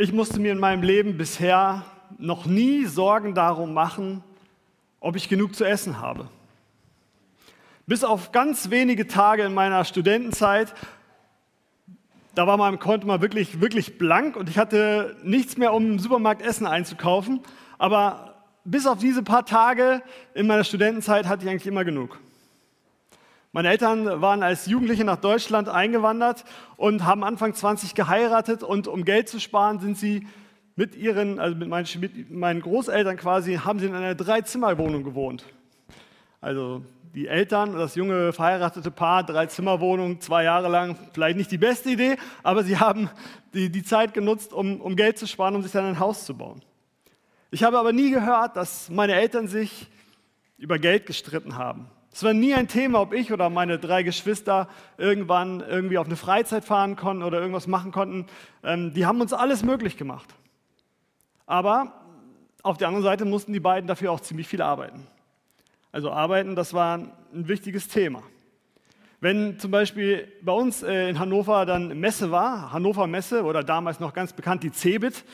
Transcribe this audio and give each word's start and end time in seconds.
Ich 0.00 0.12
musste 0.12 0.38
mir 0.38 0.52
in 0.52 0.60
meinem 0.60 0.84
Leben 0.84 1.18
bisher 1.18 1.84
noch 2.18 2.46
nie 2.46 2.84
Sorgen 2.84 3.34
darum 3.34 3.74
machen, 3.74 4.22
ob 5.00 5.16
ich 5.16 5.28
genug 5.28 5.56
zu 5.56 5.64
essen 5.64 6.00
habe. 6.00 6.28
Bis 7.88 8.04
auf 8.04 8.30
ganz 8.30 8.70
wenige 8.70 9.08
Tage 9.08 9.42
in 9.42 9.52
meiner 9.52 9.84
Studentenzeit, 9.84 10.72
da 12.36 12.46
war 12.46 12.56
mein 12.56 12.78
Konto 12.78 13.08
mal 13.08 13.20
wirklich, 13.20 13.60
wirklich 13.60 13.98
blank 13.98 14.36
und 14.36 14.48
ich 14.48 14.56
hatte 14.56 15.16
nichts 15.24 15.56
mehr, 15.56 15.74
um 15.74 15.84
im 15.84 15.98
Supermarkt 15.98 16.42
Essen 16.42 16.68
einzukaufen. 16.68 17.40
Aber 17.76 18.44
bis 18.64 18.86
auf 18.86 19.00
diese 19.00 19.24
paar 19.24 19.46
Tage 19.46 20.00
in 20.32 20.46
meiner 20.46 20.62
Studentenzeit 20.62 21.26
hatte 21.26 21.42
ich 21.42 21.50
eigentlich 21.50 21.66
immer 21.66 21.84
genug. 21.84 22.20
Meine 23.58 23.70
Eltern 23.70 24.20
waren 24.20 24.44
als 24.44 24.66
Jugendliche 24.66 25.02
nach 25.02 25.16
Deutschland 25.16 25.68
eingewandert 25.68 26.44
und 26.76 27.04
haben 27.04 27.24
Anfang 27.24 27.54
20 27.54 27.96
geheiratet 27.96 28.62
und 28.62 28.86
um 28.86 29.04
Geld 29.04 29.28
zu 29.28 29.40
sparen, 29.40 29.80
sind 29.80 29.98
sie 29.98 30.28
mit 30.76 30.94
ihren, 30.94 31.40
also 31.40 31.56
mit 31.56 31.68
meinen, 31.68 31.88
mit 31.98 32.30
meinen 32.30 32.60
Großeltern 32.60 33.16
quasi, 33.16 33.56
haben 33.56 33.80
sie 33.80 33.86
in 33.86 33.96
einer 33.96 34.14
Dreizimmerwohnung 34.14 35.02
gewohnt. 35.02 35.44
Also 36.40 36.84
die 37.16 37.26
Eltern 37.26 37.72
das 37.72 37.96
junge 37.96 38.32
verheiratete 38.32 38.92
Paar, 38.92 39.24
Dreizimmerwohnung, 39.24 40.20
zwei 40.20 40.44
Jahre 40.44 40.68
lang, 40.68 40.96
vielleicht 41.12 41.36
nicht 41.36 41.50
die 41.50 41.58
beste 41.58 41.90
Idee, 41.90 42.16
aber 42.44 42.62
sie 42.62 42.78
haben 42.78 43.10
die, 43.54 43.70
die 43.70 43.82
Zeit 43.82 44.14
genutzt, 44.14 44.52
um, 44.52 44.80
um 44.80 44.94
Geld 44.94 45.18
zu 45.18 45.26
sparen, 45.26 45.56
um 45.56 45.64
sich 45.64 45.72
dann 45.72 45.84
ein 45.84 45.98
Haus 45.98 46.26
zu 46.26 46.36
bauen. 46.36 46.62
Ich 47.50 47.64
habe 47.64 47.76
aber 47.76 47.92
nie 47.92 48.12
gehört, 48.12 48.56
dass 48.56 48.88
meine 48.88 49.14
Eltern 49.14 49.48
sich 49.48 49.88
über 50.58 50.78
Geld 50.78 51.06
gestritten 51.06 51.56
haben. 51.56 51.90
Es 52.18 52.24
war 52.24 52.34
nie 52.34 52.52
ein 52.52 52.66
Thema, 52.66 53.00
ob 53.00 53.12
ich 53.12 53.32
oder 53.32 53.48
meine 53.48 53.78
drei 53.78 54.02
Geschwister 54.02 54.66
irgendwann 54.96 55.60
irgendwie 55.60 55.98
auf 55.98 56.06
eine 56.06 56.16
Freizeit 56.16 56.64
fahren 56.64 56.96
konnten 56.96 57.22
oder 57.22 57.38
irgendwas 57.38 57.68
machen 57.68 57.92
konnten. 57.92 58.26
Ähm, 58.64 58.92
die 58.92 59.06
haben 59.06 59.20
uns 59.20 59.32
alles 59.32 59.62
möglich 59.62 59.96
gemacht. 59.96 60.34
Aber 61.46 61.92
auf 62.64 62.76
der 62.76 62.88
anderen 62.88 63.04
Seite 63.04 63.24
mussten 63.24 63.52
die 63.52 63.60
beiden 63.60 63.86
dafür 63.86 64.10
auch 64.10 64.18
ziemlich 64.18 64.48
viel 64.48 64.62
arbeiten. 64.62 65.06
Also 65.92 66.10
arbeiten, 66.10 66.56
das 66.56 66.74
war 66.74 66.98
ein 66.98 67.14
wichtiges 67.46 67.86
Thema. 67.86 68.24
Wenn 69.20 69.60
zum 69.60 69.70
Beispiel 69.70 70.26
bei 70.42 70.50
uns 70.50 70.82
äh, 70.82 71.08
in 71.08 71.20
Hannover 71.20 71.66
dann 71.66 72.00
Messe 72.00 72.32
war, 72.32 72.72
Hannover 72.72 73.06
Messe 73.06 73.44
oder 73.44 73.62
damals 73.62 74.00
noch 74.00 74.12
ganz 74.12 74.32
bekannt 74.32 74.64
die 74.64 74.72
Cebit, 74.72 75.24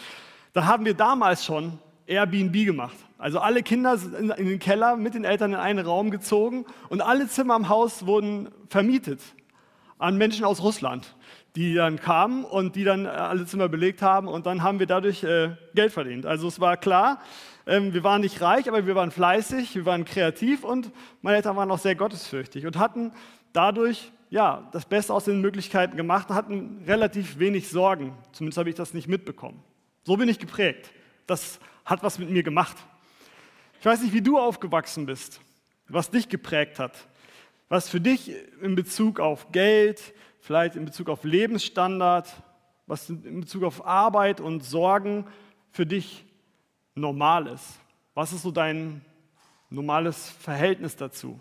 da 0.53 0.67
haben 0.67 0.85
wir 0.85 0.93
damals 0.93 1.47
schon 1.47 1.79
Airbnb 2.07 2.65
gemacht. 2.65 2.97
Also 3.19 3.39
alle 3.39 3.63
Kinder 3.63 3.97
sind 3.97 4.31
in 4.31 4.47
den 4.47 4.59
Keller 4.59 4.97
mit 4.97 5.15
den 5.15 5.25
Eltern 5.25 5.53
in 5.53 5.59
einen 5.59 5.85
Raum 5.85 6.11
gezogen 6.11 6.67
und 6.89 7.01
alle 7.01 7.29
Zimmer 7.29 7.57
im 7.57 7.69
Haus 7.69 8.07
wurden 8.07 8.49
vermietet 8.69 9.21
an 9.99 10.17
Menschen 10.19 10.45
aus 10.45 10.63
Russland, 10.63 11.17
die 11.57 11.75
dann 11.75 11.99
kamen 11.99 12.45
und 12.45 12.77
die 12.77 12.85
dann 12.85 13.07
äh, 13.07 13.09
alle 13.09 13.47
Zimmer 13.47 13.69
belegt 13.69 14.03
haben 14.03 14.29
und 14.29 14.45
dann 14.47 14.63
haben 14.63 14.79
wir 14.79 14.87
dadurch 14.87 15.25
äh, 15.25 15.51
Geld 15.75 15.93
verdient. 15.93 16.27
Also 16.27 16.49
es 16.49 16.61
war 16.61 16.77
klar, 16.77 17.21
ähm, 17.67 17.95
wir 17.95 18.05
waren 18.05 18.21
nicht 18.21 18.41
reich, 18.43 18.69
aber 18.69 18.87
wir 18.87 18.95
waren 18.95 19.11
fleißig, 19.11 19.75
wir 19.75 19.87
waren 19.87 20.05
kreativ 20.05 20.65
und 20.65 20.91
meine 21.23 21.37
Eltern 21.37 21.57
waren 21.57 21.71
auch 21.71 21.79
sehr 21.79 21.95
gottesfürchtig 21.95 22.67
und 22.67 22.79
hatten 22.79 23.13
dadurch 23.53 24.13
ja, 24.35 24.69
das 24.73 24.85
Beste 24.85 25.15
aus 25.15 25.27
den 25.27 25.41
Möglichkeiten 25.41 25.97
gemacht 25.97 26.29
hatten 26.29 26.83
relativ 26.89 27.39
wenig 27.39 27.69
Sorgen. 27.69 28.15
Zumindest 28.33 28.59
habe 28.59 28.69
ich 28.69 28.75
das 28.75 28.93
nicht 28.93 29.07
mitbekommen. 29.07 29.63
So 30.03 30.17
bin 30.17 30.29
ich 30.29 30.41
geprägt. 30.41 30.91
Das 31.29 31.61
hat 31.85 32.03
was 32.03 32.19
mit 32.19 32.31
mir 32.31 32.43
gemacht. 32.43 32.77
Ich 33.81 33.87
weiß 33.87 34.03
nicht, 34.03 34.15
wie 34.15 34.23
du 34.23 34.39
aufgewachsen 34.39 35.07
bist, 35.07 35.41
was 35.89 36.11
dich 36.11 36.29
geprägt 36.29 36.79
hat, 36.79 37.09
was 37.69 37.89
für 37.89 38.01
dich 38.01 38.33
in 38.63 38.75
Bezug 38.75 39.21
auf 39.21 39.53
Geld, 39.53 40.15
vielleicht 40.41 40.77
in 40.77 40.85
Bezug 40.85 41.09
auf 41.09 41.25
Lebensstandard, 41.25 42.33
was 42.87 43.09
in 43.11 43.41
Bezug 43.41 43.65
auf 43.65 43.87
Arbeit 43.87 44.41
und 44.41 44.65
Sorgen 44.65 45.27
für 45.71 45.87
dich 45.87 46.25
normal 46.95 47.47
ist. 47.49 47.79
Was 48.15 48.33
ist 48.33 48.43
so 48.43 48.51
dein 48.51 49.05
normales 49.71 50.31
Verhältnis 50.31 50.97
dazu? 50.97 51.41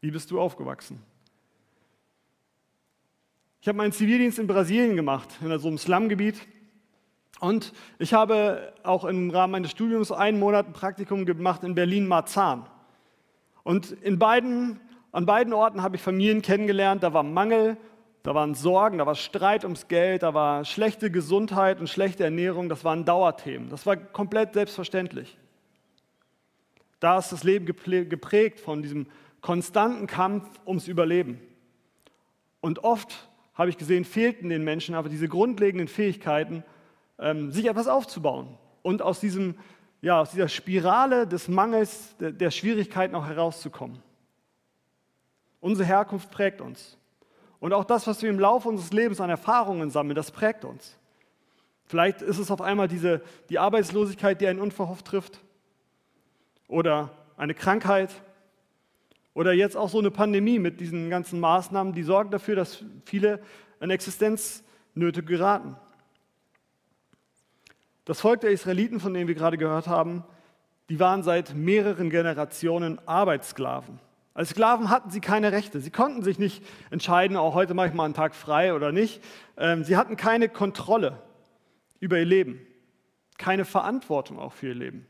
Wie 0.00 0.10
bist 0.10 0.30
du 0.30 0.40
aufgewachsen? 0.40 1.02
Ich 3.60 3.68
habe 3.68 3.78
meinen 3.78 3.92
Zivildienst 3.92 4.38
in 4.38 4.46
Brasilien 4.46 4.96
gemacht, 4.96 5.28
in 5.40 5.58
so 5.58 5.68
einem 5.68 5.78
Slumgebiet. 5.78 6.38
Und 7.44 7.74
ich 7.98 8.14
habe 8.14 8.72
auch 8.84 9.04
im 9.04 9.28
Rahmen 9.28 9.50
meines 9.50 9.70
Studiums 9.70 10.10
einen 10.10 10.38
Monat 10.38 10.66
ein 10.66 10.72
Praktikum 10.72 11.26
gemacht 11.26 11.62
in 11.62 11.74
Berlin-Marzahn. 11.74 12.64
Und 13.64 13.90
in 13.90 14.18
beiden, 14.18 14.80
an 15.12 15.26
beiden 15.26 15.52
Orten 15.52 15.82
habe 15.82 15.96
ich 15.96 16.00
Familien 16.00 16.40
kennengelernt, 16.40 17.02
da 17.02 17.12
war 17.12 17.22
Mangel, 17.22 17.76
da 18.22 18.34
waren 18.34 18.54
Sorgen, 18.54 18.96
da 18.96 19.04
war 19.04 19.14
Streit 19.14 19.62
ums 19.64 19.88
Geld, 19.88 20.22
da 20.22 20.32
war 20.32 20.64
schlechte 20.64 21.10
Gesundheit 21.10 21.80
und 21.80 21.90
schlechte 21.90 22.24
Ernährung, 22.24 22.70
das 22.70 22.82
waren 22.82 23.04
Dauerthemen. 23.04 23.68
Das 23.68 23.84
war 23.84 23.98
komplett 23.98 24.54
selbstverständlich. 24.54 25.36
Da 26.98 27.18
ist 27.18 27.30
das 27.30 27.44
Leben 27.44 27.66
geprägt 27.66 28.58
von 28.58 28.80
diesem 28.80 29.06
konstanten 29.42 30.06
Kampf 30.06 30.48
ums 30.66 30.88
Überleben. 30.88 31.42
Und 32.62 32.84
oft 32.84 33.28
habe 33.52 33.68
ich 33.68 33.76
gesehen, 33.76 34.06
fehlten 34.06 34.48
den 34.48 34.64
Menschen 34.64 34.94
aber 34.94 35.10
diese 35.10 35.28
grundlegenden 35.28 35.88
Fähigkeiten, 35.88 36.64
ähm, 37.18 37.50
sich 37.50 37.66
etwas 37.66 37.86
aufzubauen 37.86 38.58
und 38.82 39.02
aus, 39.02 39.20
diesem, 39.20 39.56
ja, 40.02 40.20
aus 40.20 40.30
dieser 40.30 40.48
Spirale 40.48 41.26
des 41.26 41.48
Mangels, 41.48 42.16
der, 42.18 42.32
der 42.32 42.50
Schwierigkeiten 42.50 43.14
auch 43.14 43.26
herauszukommen. 43.26 44.02
Unsere 45.60 45.86
Herkunft 45.86 46.30
prägt 46.30 46.60
uns. 46.60 46.98
Und 47.58 47.72
auch 47.72 47.84
das, 47.84 48.06
was 48.06 48.20
wir 48.20 48.28
im 48.28 48.38
Laufe 48.38 48.68
unseres 48.68 48.92
Lebens 48.92 49.20
an 49.20 49.30
Erfahrungen 49.30 49.88
sammeln, 49.90 50.14
das 50.14 50.30
prägt 50.30 50.64
uns. 50.66 50.98
Vielleicht 51.86 52.22
ist 52.22 52.38
es 52.38 52.50
auf 52.50 52.60
einmal 52.60 52.88
diese, 52.88 53.22
die 53.48 53.58
Arbeitslosigkeit, 53.58 54.40
die 54.40 54.46
einen 54.46 54.60
unverhofft 54.60 55.06
trifft. 55.06 55.40
Oder 56.68 57.10
eine 57.36 57.54
Krankheit. 57.54 58.10
Oder 59.34 59.52
jetzt 59.52 59.76
auch 59.76 59.88
so 59.88 59.98
eine 59.98 60.10
Pandemie 60.10 60.58
mit 60.58 60.80
diesen 60.80 61.10
ganzen 61.10 61.40
Maßnahmen, 61.40 61.92
die 61.92 62.02
sorgen 62.02 62.30
dafür, 62.30 62.56
dass 62.56 62.84
viele 63.04 63.40
in 63.80 63.90
Existenznöte 63.90 65.22
geraten. 65.22 65.76
Das 68.04 68.20
Volk 68.20 68.42
der 68.42 68.50
Israeliten, 68.50 69.00
von 69.00 69.14
dem 69.14 69.28
wir 69.28 69.34
gerade 69.34 69.56
gehört 69.56 69.86
haben, 69.86 70.24
die 70.90 71.00
waren 71.00 71.22
seit 71.22 71.54
mehreren 71.54 72.10
Generationen 72.10 72.98
Arbeitssklaven. 73.06 73.98
Als 74.34 74.50
Sklaven 74.50 74.90
hatten 74.90 75.10
sie 75.10 75.20
keine 75.20 75.52
Rechte. 75.52 75.80
Sie 75.80 75.90
konnten 75.90 76.22
sich 76.22 76.38
nicht 76.38 76.62
entscheiden, 76.90 77.36
auch 77.36 77.54
heute 77.54 77.72
mache 77.72 77.88
ich 77.88 77.94
mal 77.94 78.04
einen 78.04 78.14
Tag 78.14 78.34
frei 78.34 78.74
oder 78.74 78.92
nicht. 78.92 79.22
Ähm, 79.56 79.84
sie 79.84 79.96
hatten 79.96 80.16
keine 80.16 80.48
Kontrolle 80.48 81.22
über 82.00 82.18
ihr 82.18 82.26
Leben, 82.26 82.60
keine 83.38 83.64
Verantwortung 83.64 84.38
auch 84.38 84.52
für 84.52 84.68
ihr 84.68 84.74
Leben. 84.74 85.06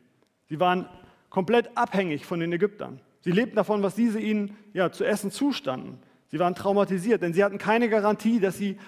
Sie 0.48 0.60
waren 0.60 0.88
komplett 1.30 1.76
abhängig 1.76 2.26
von 2.26 2.38
den 2.38 2.52
Ägyptern. 2.52 3.00
Sie 3.22 3.32
lebten 3.32 3.56
davon, 3.56 3.82
was 3.82 3.96
diese 3.96 4.20
ihnen 4.20 4.56
ja, 4.72 4.92
zu 4.92 5.04
essen 5.04 5.32
zustanden. 5.32 5.98
Sie 6.28 6.38
waren 6.38 6.54
traumatisiert, 6.54 7.22
denn 7.22 7.32
sie 7.32 7.42
hatten 7.42 7.58
keine 7.58 7.88
Garantie, 7.88 8.38
dass 8.38 8.58
sie 8.58 8.78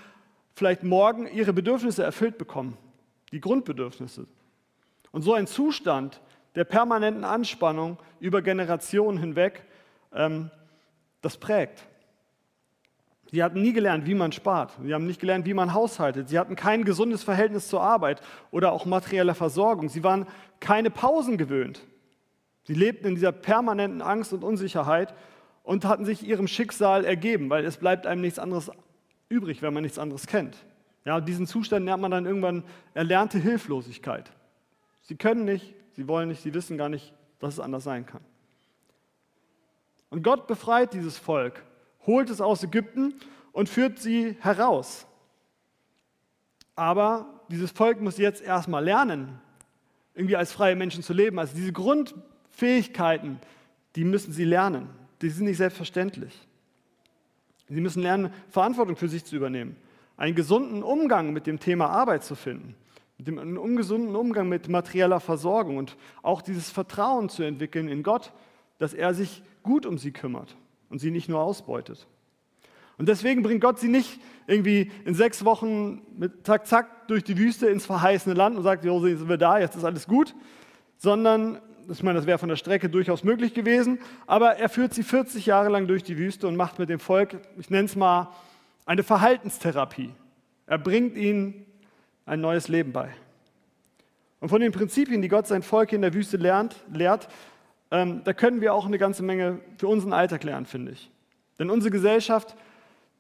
vielleicht 0.55 0.85
morgen 0.85 1.27
ihre 1.27 1.55
Bedürfnisse 1.55 2.05
erfüllt 2.05 2.39
bekommen 2.39 2.77
die 3.33 3.41
Grundbedürfnisse. 3.41 4.27
Und 5.13 5.23
so 5.23 5.35
ein 5.35 5.47
Zustand 5.47 6.21
der 6.55 6.65
permanenten 6.65 7.25
Anspannung 7.25 7.99
über 8.21 8.43
Generationen 8.43 9.19
hinweg, 9.19 9.65
ähm, 10.13 10.51
das 11.21 11.37
prägt. 11.37 11.87
Sie 13.31 13.43
hatten 13.43 13.61
nie 13.61 13.73
gelernt, 13.73 14.07
wie 14.07 14.15
man 14.15 14.31
spart. 14.31 14.73
Sie 14.83 14.95
haben 14.95 15.07
nicht 15.07 15.21
gelernt, 15.21 15.47
wie 15.47 15.55
man 15.55 15.75
haushaltet. 15.75 16.29
Sie 16.29 16.39
hatten 16.39 16.55
kein 16.55 16.85
gesundes 16.85 17.25
Verhältnis 17.25 17.69
zur 17.69 17.83
Arbeit 17.83 18.21
oder 18.53 18.73
auch 18.73 18.87
materieller 18.87 19.35
Versorgung. 19.35 19.89
Sie 19.89 20.05
waren 20.05 20.27
keine 20.61 20.91
Pausen 20.91 21.37
gewöhnt. 21.37 21.83
Sie 22.63 22.75
lebten 22.75 23.09
in 23.09 23.15
dieser 23.17 23.33
permanenten 23.33 24.01
Angst 24.01 24.33
und 24.33 24.45
Unsicherheit 24.45 25.15
und 25.65 25.85
hatten 25.85 26.05
sich 26.05 26.27
ihrem 26.27 26.47
Schicksal 26.47 27.05
ergeben, 27.05 27.51
weil 27.51 27.65
es 27.65 27.77
bleibt 27.77 28.07
einem 28.07 28.21
nichts 28.21 28.39
anderes 28.39 28.71
übrig, 29.29 29.61
wenn 29.61 29.75
man 29.75 29.83
nichts 29.83 29.99
anderes 29.99 30.27
kennt. 30.27 30.57
Ja, 31.07 31.21
diesen 31.21 31.47
Zustand 31.47 31.85
nennt 31.85 32.03
man 32.03 32.11
dann 32.11 32.27
irgendwann 32.27 32.65
erlernte 32.93 33.39
Hilflosigkeit. 33.39 34.29
Sie 35.03 35.15
können 35.15 35.45
nicht, 35.45 35.73
sie 35.93 36.09
wollen 36.09 36.29
nicht, 36.29 36.43
sie 36.43 36.53
wissen 36.53 36.77
gar 36.77 36.89
nicht, 36.89 37.15
dass 37.39 37.55
es 37.55 37.61
anders 37.61 37.85
sein 37.85 38.05
kann. 38.07 38.23
Und 40.11 40.25
Gott 40.25 40.49
befreit 40.49 40.93
dieses 40.93 41.17
Volk, 41.17 41.63
holt 42.07 42.29
es 42.29 42.41
aus 42.41 42.65
Ägypten 42.65 43.15
und 43.53 43.69
führt 43.69 44.01
sie 44.01 44.37
heraus. 44.41 45.07
Aber 46.75 47.41
dieses 47.51 47.71
Volk 47.71 48.01
muss 48.01 48.19
jetzt 48.19 48.43
erstmal 48.43 48.83
lernen, 48.83 49.41
irgendwie 50.13 50.37
als 50.37 50.51
freie 50.51 50.75
Menschen 50.75 51.05
zu 51.05 51.13
leben. 51.13 51.39
Also 51.39 51.55
diese 51.55 51.73
Grundfähigkeiten, 51.73 53.39
die 53.95 54.05
müssen 54.05 54.33
sie 54.33 54.45
lernen. 54.45 54.89
Die 55.23 55.29
sind 55.29 55.45
nicht 55.45 55.59
selbstverständlich. 55.59 56.37
Sie 57.69 57.81
müssen 57.81 58.03
lernen, 58.03 58.33
Verantwortung 58.49 58.97
für 58.97 59.09
sich 59.09 59.25
zu 59.25 59.37
übernehmen 59.37 59.77
einen 60.17 60.35
gesunden 60.35 60.83
Umgang 60.83 61.33
mit 61.33 61.47
dem 61.47 61.61
Thema 61.61 61.87
Arbeit 61.89 62.25
zu 62.25 62.35
finden, 62.35 62.75
mit 63.19 63.27
dem, 63.29 63.39
einen 63.39 63.59
ungesunden 63.59 64.17
Umgang 64.17 64.49
mit 64.49 64.69
materieller 64.69 65.21
Versorgung 65.21 65.77
und 65.77 65.97
auch 66.23 66.43
dieses 66.43 66.71
Vertrauen 66.71 67.29
zu 67.29 67.43
entwickeln 67.43 67.89
in 67.89 68.03
Gott, 68.03 68.33
dass 68.79 68.95
er 68.95 69.15
sich 69.15 69.43
gut 69.63 69.87
um 69.87 69.99
sie 69.99 70.13
kümmert 70.13 70.57
und 70.91 70.99
sie 70.99 71.11
nicht 71.11 71.29
nur 71.29 71.41
ausbeutet. 71.41 72.07
Und 72.99 73.09
deswegen 73.09 73.43
bringt 73.43 73.61
Gott 73.61 73.79
sie 73.79 73.89
nicht 73.89 74.21
irgendwie 74.47 74.91
in 75.05 75.15
sechs 75.15 75.45
Wochen 75.45 76.03
mit 76.17 76.47
zack, 76.47 76.67
zack 76.67 77.09
durch 77.09 77.25
die 77.25 77.37
Wüste 77.37 77.67
ins 77.67 77.85
verheißene 77.85 78.35
Land 78.35 78.57
und 78.57 78.63
sagt, 78.63 78.85
jo, 78.85 79.01
sind 79.01 79.29
wir 79.29 79.37
da, 79.37 79.59
jetzt 79.59 79.77
ist 79.77 79.85
alles 79.85 80.07
gut, 80.07 80.35
sondern, 80.97 81.61
ich 81.91 82.03
meine, 82.03 82.19
das 82.19 82.27
wäre 82.27 82.39
von 82.39 82.49
der 82.49 82.57
Strecke 82.57 82.89
durchaus 82.89 83.23
möglich 83.23 83.53
gewesen, 83.53 83.99
aber 84.27 84.57
er 84.57 84.71
führt 84.71 84.95
sie 84.95 85.03
40 85.03 85.45
Jahre 85.45 85.69
lang 85.69 85.87
durch 85.87 86.05
die 86.05 86.17
Wüste 86.17 86.49
und 86.49 86.57
macht 86.57 86.79
mit 86.79 86.89
dem 86.89 87.01
Volk, 87.01 87.37
ich 87.59 87.69
nenne 87.69 87.85
es 87.85 87.97
mal, 87.97 88.31
eine 88.87 89.03
Verhaltenstherapie. 89.03 90.15
Er 90.67 90.79
bringt 90.79 91.17
ihnen 91.17 91.67
ein 92.25 92.41
neues 92.41 92.69
Leben 92.69 92.93
bei. 92.93 93.11
Und 94.41 94.49
von 94.49 94.61
den 94.61 94.73
Prinzipien, 94.73 95.23
die 95.23 95.29
Gott 95.29 95.47
sein 95.47 95.63
Volk 95.63 95.93
in 95.93 96.03
der 96.03 96.15
Wüste 96.15 96.37
lernt, 96.37 96.77
lehrt, 96.93 97.29
ähm, 97.91 98.23
da 98.25 98.33
können 98.33 98.61
wir 98.61 98.75
auch 98.75 98.87
eine 98.87 98.99
ganze 98.99 99.23
Menge 99.23 99.61
für 99.77 99.89
unseren 99.89 100.13
Alltag 100.13 100.45
lernen, 100.45 100.67
finde 100.67 100.93
ich. 100.93 101.11
Denn 101.59 101.71
unsere 101.71 101.91
Gesellschaft, 101.91 102.57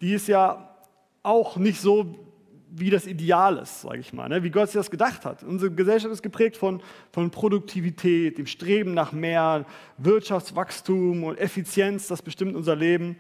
die 0.01 0.13
ist 0.13 0.29
ja 0.29 0.77
auch 1.23 1.57
nicht 1.57 1.81
so, 1.81 2.27
wie 2.71 2.91
das 2.91 3.07
Ideal 3.07 3.59
ist, 3.59 3.83
sage 3.83 4.01
ich 4.01 4.13
mal, 4.13 4.29
ne? 4.29 4.43
wie 4.43 4.51
Gott 4.51 4.69
sich 4.69 4.79
das 4.79 4.91
gedacht 4.91 5.25
hat. 5.25 5.43
Unsere 5.43 5.71
Gesellschaft 5.71 6.13
ist 6.13 6.23
geprägt 6.23 6.57
von, 6.57 6.83
von 7.13 7.31
Produktivität, 7.31 8.39
dem 8.39 8.47
Streben 8.47 8.93
nach 8.93 9.13
mehr, 9.13 9.65
Wirtschaftswachstum 9.99 11.25
und 11.25 11.39
Effizienz, 11.39 12.09
das 12.09 12.23
bestimmt 12.23 12.55
unser 12.55 12.77
Leben. 12.77 13.17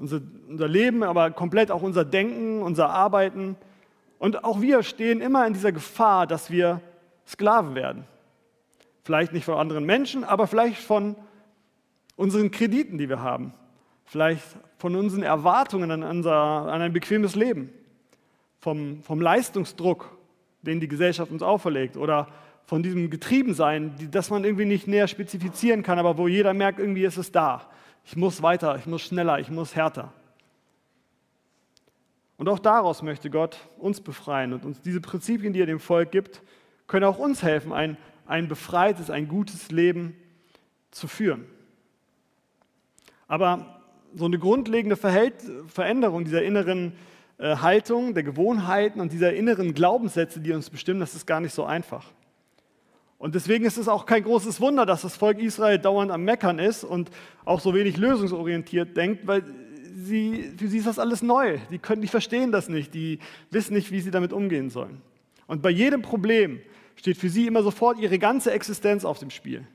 Unser, 0.00 0.20
unser 0.48 0.66
Leben, 0.66 1.02
aber 1.02 1.30
komplett 1.30 1.70
auch 1.70 1.82
unser 1.82 2.04
Denken, 2.04 2.62
unser 2.62 2.88
Arbeiten. 2.88 3.56
Und 4.18 4.44
auch 4.44 4.60
wir 4.60 4.82
stehen 4.82 5.20
immer 5.20 5.46
in 5.46 5.52
dieser 5.52 5.72
Gefahr, 5.72 6.26
dass 6.26 6.50
wir 6.50 6.80
Sklaven 7.26 7.74
werden. 7.74 8.04
Vielleicht 9.04 9.32
nicht 9.32 9.44
von 9.44 9.56
anderen 9.56 9.84
Menschen, 9.84 10.24
aber 10.24 10.46
vielleicht 10.46 10.80
von 10.80 11.16
unseren 12.16 12.50
Krediten, 12.50 12.98
die 12.98 13.08
wir 13.08 13.22
haben. 13.22 13.52
Vielleicht 14.06 14.42
von 14.78 14.96
unseren 14.96 15.22
Erwartungen 15.22 15.90
an, 15.90 16.02
unser, 16.02 16.34
an 16.34 16.80
ein 16.80 16.92
bequemes 16.92 17.34
Leben. 17.34 17.70
Vom, 18.58 19.02
vom 19.02 19.20
Leistungsdruck, 19.20 20.16
den 20.62 20.80
die 20.80 20.88
Gesellschaft 20.88 21.30
uns 21.30 21.42
auferlegt. 21.42 21.96
Oder 21.96 22.26
von 22.64 22.82
diesem 22.82 23.10
Getriebensein, 23.10 23.94
das 24.10 24.30
man 24.30 24.44
irgendwie 24.44 24.64
nicht 24.64 24.86
näher 24.86 25.08
spezifizieren 25.08 25.82
kann, 25.82 25.98
aber 25.98 26.16
wo 26.18 26.26
jeder 26.26 26.54
merkt, 26.54 26.78
irgendwie 26.78 27.04
ist 27.04 27.16
es 27.18 27.32
da. 27.32 27.66
Ich 28.04 28.16
muss 28.16 28.42
weiter, 28.42 28.76
ich 28.76 28.86
muss 28.86 29.02
schneller, 29.02 29.38
ich 29.38 29.50
muss 29.50 29.76
härter. 29.76 30.12
Und 32.36 32.48
auch 32.48 32.58
daraus 32.58 33.02
möchte 33.02 33.28
Gott 33.28 33.58
uns 33.76 34.00
befreien 34.00 34.52
und 34.52 34.64
uns 34.64 34.80
diese 34.80 35.00
Prinzipien, 35.00 35.52
die 35.52 35.60
er 35.60 35.66
dem 35.66 35.80
Volk 35.80 36.10
gibt, 36.10 36.42
können 36.86 37.04
auch 37.04 37.18
uns 37.18 37.42
helfen, 37.42 37.72
ein, 37.72 37.96
ein 38.26 38.48
befreites, 38.48 39.10
ein 39.10 39.28
gutes 39.28 39.70
Leben 39.70 40.16
zu 40.90 41.06
führen. 41.06 41.44
Aber 43.28 43.82
so 44.14 44.24
eine 44.24 44.38
grundlegende 44.38 44.96
Verhält 44.96 45.34
Veränderung 45.68 46.24
dieser 46.24 46.42
inneren 46.42 46.94
äh, 47.38 47.56
Haltung, 47.56 48.14
der 48.14 48.22
Gewohnheiten 48.22 49.00
und 49.00 49.12
dieser 49.12 49.34
inneren 49.34 49.72
Glaubenssätze, 49.72 50.40
die 50.40 50.52
uns 50.52 50.70
bestimmen, 50.70 51.00
das 51.00 51.14
ist 51.14 51.26
gar 51.26 51.40
nicht 51.40 51.54
so 51.54 51.64
einfach. 51.64 52.06
Und 53.20 53.34
deswegen 53.34 53.66
ist 53.66 53.76
es 53.76 53.86
auch 53.86 54.06
kein 54.06 54.24
großes 54.24 54.62
Wunder, 54.62 54.86
dass 54.86 55.02
das 55.02 55.14
Volk 55.14 55.40
Israel 55.40 55.78
dauernd 55.78 56.10
am 56.10 56.24
Meckern 56.24 56.58
ist 56.58 56.84
und 56.84 57.10
auch 57.44 57.60
so 57.60 57.74
wenig 57.74 57.98
lösungsorientiert 57.98 58.96
denkt, 58.96 59.26
weil 59.26 59.44
sie, 59.94 60.54
für 60.56 60.68
sie 60.68 60.78
ist 60.78 60.86
das 60.86 60.98
alles 60.98 61.20
neu. 61.20 61.58
Die 61.70 61.78
können, 61.78 62.00
die 62.00 62.08
verstehen 62.08 62.50
das 62.50 62.70
nicht, 62.70 62.94
die 62.94 63.18
wissen 63.50 63.74
nicht, 63.74 63.92
wie 63.92 64.00
sie 64.00 64.10
damit 64.10 64.32
umgehen 64.32 64.70
sollen. 64.70 65.02
Und 65.46 65.60
bei 65.60 65.68
jedem 65.68 66.00
Problem 66.00 66.62
steht 66.96 67.18
für 67.18 67.28
sie 67.28 67.46
immer 67.46 67.62
sofort 67.62 67.98
ihre 67.98 68.18
ganze 68.18 68.52
Existenz 68.52 69.04
auf 69.04 69.18
dem 69.18 69.28
Spiel. 69.28 69.66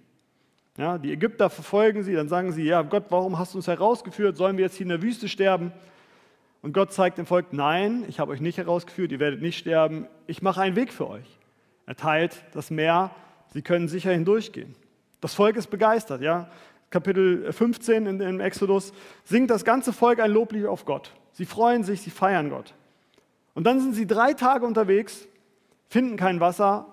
Ja, 0.79 0.97
die 0.97 1.13
Ägypter 1.13 1.51
verfolgen 1.51 2.01
sie, 2.01 2.15
dann 2.15 2.27
sagen 2.27 2.51
sie, 2.51 2.63
ja 2.63 2.81
Gott, 2.81 3.05
warum 3.09 3.37
hast 3.37 3.53
du 3.53 3.59
uns 3.59 3.67
herausgeführt? 3.67 4.37
Sollen 4.37 4.57
wir 4.57 4.65
jetzt 4.65 4.77
hier 4.77 4.85
in 4.85 4.89
der 4.89 5.03
Wüste 5.03 5.29
sterben? 5.29 5.71
Und 6.63 6.73
Gott 6.73 6.93
zeigt 6.93 7.19
dem 7.19 7.27
Volk, 7.27 7.53
nein, 7.53 8.05
ich 8.07 8.19
habe 8.19 8.31
euch 8.31 8.41
nicht 8.41 8.57
herausgeführt, 8.57 9.11
ihr 9.11 9.19
werdet 9.19 9.43
nicht 9.43 9.59
sterben, 9.59 10.07
ich 10.25 10.41
mache 10.41 10.61
einen 10.61 10.75
Weg 10.75 10.91
für 10.91 11.07
euch. 11.07 11.27
Er 11.85 11.95
teilt 11.95 12.43
das 12.53 12.71
Meer, 12.71 13.11
sie 13.53 13.61
können 13.61 13.87
sicher 13.87 14.11
hindurchgehen. 14.11 14.75
Das 15.21 15.33
Volk 15.33 15.55
ist 15.55 15.67
begeistert, 15.67 16.21
ja. 16.21 16.49
Kapitel 16.89 17.51
15 17.51 18.05
in, 18.05 18.21
im 18.21 18.39
Exodus 18.39 18.93
singt 19.23 19.49
das 19.49 19.65
ganze 19.65 19.91
Volk 19.91 20.19
ein 20.19 20.31
Loblied 20.31 20.65
auf 20.65 20.85
Gott. 20.85 21.11
Sie 21.33 21.45
freuen 21.45 21.83
sich, 21.83 22.01
sie 22.01 22.11
feiern 22.11 22.49
Gott. 22.49 22.73
Und 23.53 23.65
dann 23.65 23.79
sind 23.79 23.93
sie 23.93 24.07
drei 24.07 24.33
Tage 24.33 24.65
unterwegs, 24.65 25.27
finden 25.89 26.17
kein 26.17 26.39
Wasser 26.39 26.85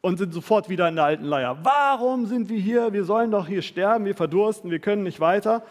und 0.00 0.18
sind 0.18 0.32
sofort 0.32 0.68
wieder 0.68 0.88
in 0.88 0.96
der 0.96 1.04
alten 1.04 1.24
Leier. 1.24 1.58
Warum 1.62 2.26
sind 2.26 2.48
wir 2.48 2.58
hier? 2.58 2.92
Wir 2.92 3.04
sollen 3.04 3.30
doch 3.30 3.48
hier 3.48 3.62
sterben, 3.62 4.04
wir 4.04 4.14
verdursten, 4.14 4.70
wir 4.70 4.78
können 4.78 5.02
nicht 5.02 5.20
weiter. 5.20 5.62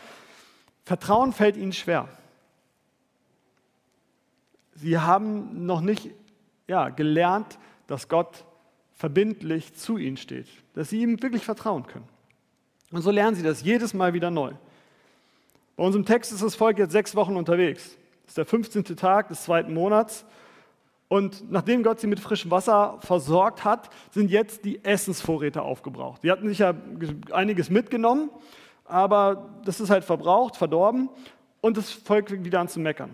Vertrauen 0.83 1.33
fällt 1.33 1.55
ihnen 1.55 1.71
schwer. 1.73 2.09
Sie 4.75 4.97
haben 4.97 5.65
noch 5.65 5.81
nicht 5.81 6.09
ja, 6.67 6.89
gelernt, 6.89 7.59
dass 7.87 8.09
Gott 8.09 8.43
verbindlich 9.03 9.73
zu 9.73 9.97
ihnen 9.97 10.15
steht, 10.15 10.47
dass 10.75 10.89
sie 10.89 11.01
ihm 11.01 11.21
wirklich 11.21 11.43
vertrauen 11.43 11.85
können. 11.85 12.07
Und 12.89 13.01
so 13.01 13.11
lernen 13.11 13.35
sie 13.35 13.43
das 13.43 13.61
jedes 13.61 13.93
Mal 13.93 14.13
wieder 14.13 14.31
neu. 14.31 14.53
Bei 15.75 15.83
unserem 15.83 16.05
Text 16.05 16.31
ist 16.31 16.41
das 16.41 16.55
Volk 16.55 16.77
jetzt 16.77 16.93
sechs 16.93 17.13
Wochen 17.13 17.35
unterwegs. 17.35 17.97
Das 18.21 18.29
ist 18.29 18.37
der 18.37 18.45
15. 18.45 18.85
Tag 18.95 19.27
des 19.27 19.43
zweiten 19.43 19.73
Monats. 19.73 20.23
Und 21.09 21.51
nachdem 21.51 21.83
Gott 21.83 21.99
sie 21.99 22.07
mit 22.07 22.21
frischem 22.21 22.49
Wasser 22.49 22.97
versorgt 23.01 23.65
hat, 23.65 23.89
sind 24.11 24.31
jetzt 24.31 24.63
die 24.63 24.81
Essensvorräte 24.85 25.63
aufgebraucht. 25.63 26.23
Die 26.23 26.31
hatten 26.31 26.47
sich 26.47 26.59
ja 26.59 26.73
einiges 27.33 27.69
mitgenommen, 27.69 28.29
aber 28.85 29.49
das 29.65 29.81
ist 29.81 29.89
halt 29.89 30.05
verbraucht, 30.05 30.55
verdorben 30.55 31.09
und 31.59 31.75
das 31.75 31.91
Volk 31.91 32.29
fängt 32.29 32.45
wieder 32.45 32.61
an 32.61 32.69
zu 32.69 32.79
meckern. 32.79 33.09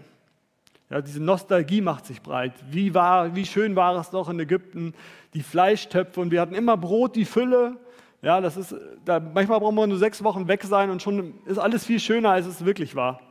Ja, 0.90 1.02
diese 1.02 1.22
Nostalgie 1.22 1.82
macht 1.82 2.06
sich 2.06 2.22
breit. 2.22 2.54
Wie, 2.72 2.94
war, 2.94 3.36
wie 3.36 3.46
schön 3.46 3.76
war 3.76 3.96
es 4.00 4.10
doch 4.10 4.30
in 4.30 4.40
Ägypten, 4.40 4.94
die 5.34 5.44
Fleischtöpfe 5.44 6.20
und 6.20 6.32
wir 6.32 6.42
hatten 6.42 6.56
immer 6.56 6.78
Brot, 6.78 7.16
die 7.16 7.26
Fülle. 7.26 7.78
Ja, 8.22 8.42
das 8.42 8.58
ist, 8.58 8.76
da, 9.06 9.20
manchmal 9.20 9.60
brauchen 9.60 9.76
wir 9.76 9.88
nur 9.88 9.98
sechs 9.98 10.24
Wochen 10.24 10.48
weg 10.48 10.64
sein 10.64 10.90
und 10.90 11.02
schon 11.02 11.36
ist 11.46 11.60
alles 11.60 11.86
viel 11.86 12.00
schöner, 12.00 12.32
als 12.32 12.48
es 12.48 12.66
wirklich 12.66 12.96
war. 12.96 13.22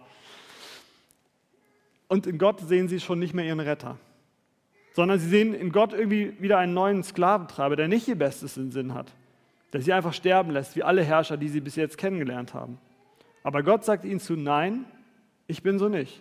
Und 2.06 2.26
in 2.26 2.38
Gott 2.38 2.60
sehen 2.60 2.88
sie 2.88 3.00
schon 3.00 3.18
nicht 3.18 3.34
mehr 3.34 3.44
ihren 3.44 3.60
Retter 3.60 3.98
sondern 4.98 5.20
sie 5.20 5.28
sehen 5.28 5.54
in 5.54 5.70
Gott 5.70 5.92
irgendwie 5.92 6.34
wieder 6.40 6.58
einen 6.58 6.74
neuen 6.74 7.04
Sklaventreiber, 7.04 7.76
der 7.76 7.86
nicht 7.86 8.08
ihr 8.08 8.18
Bestes 8.18 8.56
im 8.56 8.72
Sinn 8.72 8.94
hat, 8.94 9.12
der 9.72 9.80
sie 9.80 9.92
einfach 9.92 10.12
sterben 10.12 10.50
lässt, 10.50 10.74
wie 10.74 10.82
alle 10.82 11.04
Herrscher, 11.04 11.36
die 11.36 11.48
sie 11.48 11.60
bis 11.60 11.76
jetzt 11.76 11.98
kennengelernt 11.98 12.52
haben. 12.52 12.78
Aber 13.44 13.62
Gott 13.62 13.84
sagt 13.84 14.04
ihnen 14.04 14.18
zu, 14.18 14.34
nein, 14.34 14.86
ich 15.46 15.62
bin 15.62 15.78
so 15.78 15.88
nicht. 15.88 16.20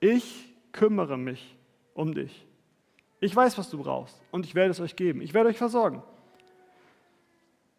Ich 0.00 0.47
kümmere 0.78 1.18
mich 1.18 1.56
um 1.94 2.14
dich. 2.14 2.46
Ich 3.20 3.34
weiß, 3.34 3.58
was 3.58 3.68
du 3.68 3.82
brauchst 3.82 4.16
und 4.30 4.46
ich 4.46 4.54
werde 4.54 4.70
es 4.70 4.80
euch 4.80 4.94
geben. 4.94 5.20
Ich 5.20 5.34
werde 5.34 5.48
euch 5.50 5.58
versorgen. 5.58 6.02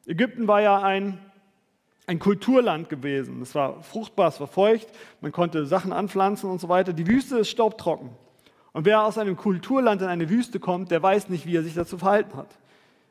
Ägypten 0.06 0.50
war 0.50 0.62
ja 0.62 0.82
ein, 0.82 1.18
ein 2.08 2.20
Kulturland 2.20 2.90
gewesen. 2.90 3.42
Es 3.42 3.56
war 3.56 3.82
fruchtbar, 3.84 4.28
es 4.28 4.40
war 4.42 4.48
feucht, 4.48 4.90
man 5.22 5.32
konnte 5.32 5.66
Sachen 5.66 5.94
anpflanzen 5.94 6.50
und 6.50 6.60
so 6.60 6.68
weiter. 6.68 6.92
Die 6.92 7.08
Wüste 7.08 7.40
ist 7.40 7.50
staubtrocken. 7.50 8.10
Und 8.74 8.86
wer 8.86 9.04
aus 9.04 9.18
einem 9.18 9.38
Kulturland 9.38 10.02
in 10.02 10.10
eine 10.10 10.30
Wüste 10.30 10.60
kommt, 10.60 10.92
der 10.92 11.02
weiß 11.02 11.30
nicht, 11.30 11.46
wie 11.46 11.56
er 11.56 11.64
sich 11.64 11.76
dazu 11.76 11.98
verhalten 11.98 12.36
hat. 12.36 12.50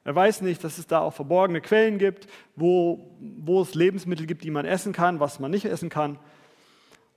Er 0.04 0.14
weiß 0.14 0.42
nicht, 0.42 0.62
dass 0.64 0.76
es 0.76 0.87
da 0.87 1.00
auch 1.00 1.14
verborgene 1.14 1.62
Quellen 1.62 1.99
gibt, 1.99 2.28
wo, 2.57 3.11
wo 3.21 3.62
es 3.62 3.75
Lebensmittel 3.75 4.26
gibt, 4.26 4.45
die 4.45 4.50
man 4.50 4.66
essen 4.66 4.92
kann, 4.92 5.18
was 5.18 5.40
man 5.40 5.50
nicht 5.50 5.64
essen 5.64 5.88
kann. 5.88 6.18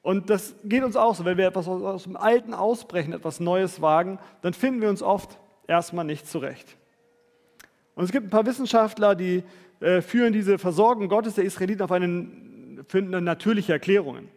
Und 0.01 0.29
das 0.29 0.55
geht 0.63 0.84
uns 0.84 0.96
auch 0.96 1.15
so, 1.15 1.25
wenn 1.25 1.38
wir 1.38 1.48
etwas 1.48 1.67
aus 1.67 2.03
dem 2.03 2.17
Alten 2.17 2.53
ausbrechen, 2.53 3.13
etwas 3.13 3.39
Neues 3.39 3.81
wagen, 3.81 4.20
dann 4.41 4.53
finden 4.53 4.81
wir 4.81 4.89
uns 4.89 5.03
oft 5.03 5.38
erstmal 5.67 6.05
nicht 6.05 6.27
zurecht. 6.27 6.75
Und 7.93 8.05
es 8.05 8.12
gibt 8.12 8.27
ein 8.27 8.29
paar 8.31 8.46
Wissenschaftler, 8.46 9.15
die 9.15 9.43
äh, 9.79 10.01
führen 10.01 10.34
diese 10.34 10.58
Versorgung 10.58 11.08
Gottes 11.08 11.36
der 11.36 11.43
Israeliten 11.43 11.84
auf 11.84 11.91
eine, 11.91 12.27
finden 12.88 13.24
natürliche 13.24 13.74
Erklärungen. 13.74 14.29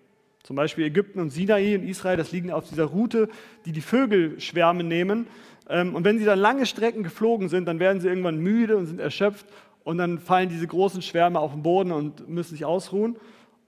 Zum 0.42 0.56
Beispiel 0.56 0.84
Ägypten 0.84 1.20
und 1.20 1.30
Sinai 1.30 1.74
und 1.74 1.84
Israel, 1.84 2.18
das 2.18 2.30
liegen 2.30 2.52
auf 2.52 2.68
dieser 2.68 2.84
Route, 2.84 3.30
die 3.64 3.72
die 3.72 3.80
Vögelschwärme 3.80 4.84
nehmen. 4.84 5.26
Ähm, 5.70 5.94
und 5.94 6.04
wenn 6.04 6.18
sie 6.18 6.26
dann 6.26 6.38
lange 6.38 6.66
Strecken 6.66 7.02
geflogen 7.02 7.48
sind, 7.48 7.66
dann 7.66 7.78
werden 7.78 8.02
sie 8.02 8.08
irgendwann 8.08 8.38
müde 8.38 8.76
und 8.76 8.84
sind 8.84 9.00
erschöpft 9.00 9.46
und 9.84 9.96
dann 9.96 10.18
fallen 10.18 10.50
diese 10.50 10.66
großen 10.66 11.00
Schwärme 11.00 11.38
auf 11.38 11.52
den 11.52 11.62
Boden 11.62 11.92
und 11.92 12.28
müssen 12.28 12.52
sich 12.52 12.66
ausruhen. 12.66 13.16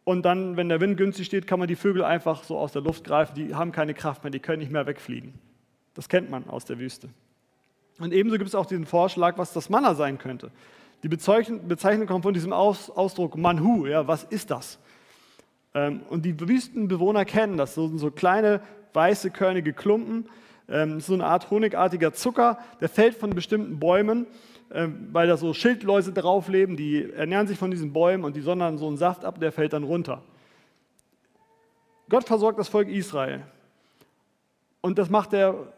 Und 0.09 0.23
dann, 0.23 0.57
wenn 0.57 0.69
der 0.69 0.81
Wind 0.81 0.97
günstig 0.97 1.27
steht, 1.27 1.49
kann 1.49 1.59
man 1.59 1.67
die 1.67 1.75
Vögel 1.75 2.05
einfach 2.05 2.45
so 2.45 2.57
aus 2.57 2.71
der 2.71 2.81
Luft 2.81 3.03
greifen. 3.03 3.35
Die 3.35 3.57
haben 3.57 3.73
keine 3.73 3.93
Kraft 3.93 4.23
mehr, 4.23 4.31
die 4.31 4.39
können 4.39 4.61
nicht 4.61 4.71
mehr 4.71 4.87
wegfliegen. 4.87 5.35
Das 5.95 6.09
kennt 6.09 6.31
man 6.31 6.49
aus 6.49 6.65
der 6.65 6.79
Wüste. 6.79 7.09
Und 7.99 8.13
ebenso 8.13 8.39
gibt 8.39 8.47
es 8.47 8.55
auch 8.55 8.67
diesen 8.67 8.87
Vorschlag, 8.87 9.37
was 9.37 9.53
das 9.53 9.69
Manna 9.69 9.97
sein 9.97 10.19
könnte. 10.19 10.53
Die 11.03 11.09
Bezeichnung 11.09 12.07
kommt 12.07 12.23
von 12.23 12.35
diesem 12.35 12.53
Ausdruck 12.53 13.37
Manhu. 13.37 13.87
Ja, 13.87 14.07
was 14.07 14.23
ist 14.23 14.53
das? 14.53 14.79
Ähm, 15.75 16.03
und 16.09 16.25
die 16.25 16.39
Wüstenbewohner 16.39 17.25
kennen 17.25 17.57
das, 17.57 17.75
so, 17.75 17.99
so 17.99 18.13
kleine 18.13 18.61
weiße 18.93 19.33
körnige 19.33 19.73
Klumpen, 19.73 20.29
ähm, 20.69 21.01
so 21.01 21.15
eine 21.15 21.27
Art 21.27 21.51
honigartiger 21.51 22.13
Zucker, 22.13 22.61
der 22.81 22.89
fällt 22.89 23.17
von 23.17 23.31
bestimmten 23.31 23.81
Bäumen, 23.81 24.29
weil 24.69 25.29
da 25.29 25.37
so 25.37 25.55
Schildläuse 25.55 26.13
drauf 26.13 26.49
leben, 26.49 26.77
die 26.77 27.11
ernähren 27.13 27.47
sich 27.47 27.59
von 27.59 27.71
diesen 27.71 27.93
Bäumen 27.93 28.25
und 28.25 28.37
die 28.37 28.41
sondern 28.41 28.79
so 28.79 28.87
einen 28.89 28.97
Saft 28.97 29.25
ab, 29.25 29.39
der 29.41 29.53
fällt 29.53 29.73
dann 29.73 29.85
runter. 29.85 30.23
Gott 32.09 32.25
versorgt 32.25 32.59
das 32.59 32.69
Volk 32.69 32.89
Israel. 32.89 33.43
Und 34.81 34.99
das 34.99 35.11
macht 35.11 35.33
er, 35.33 35.73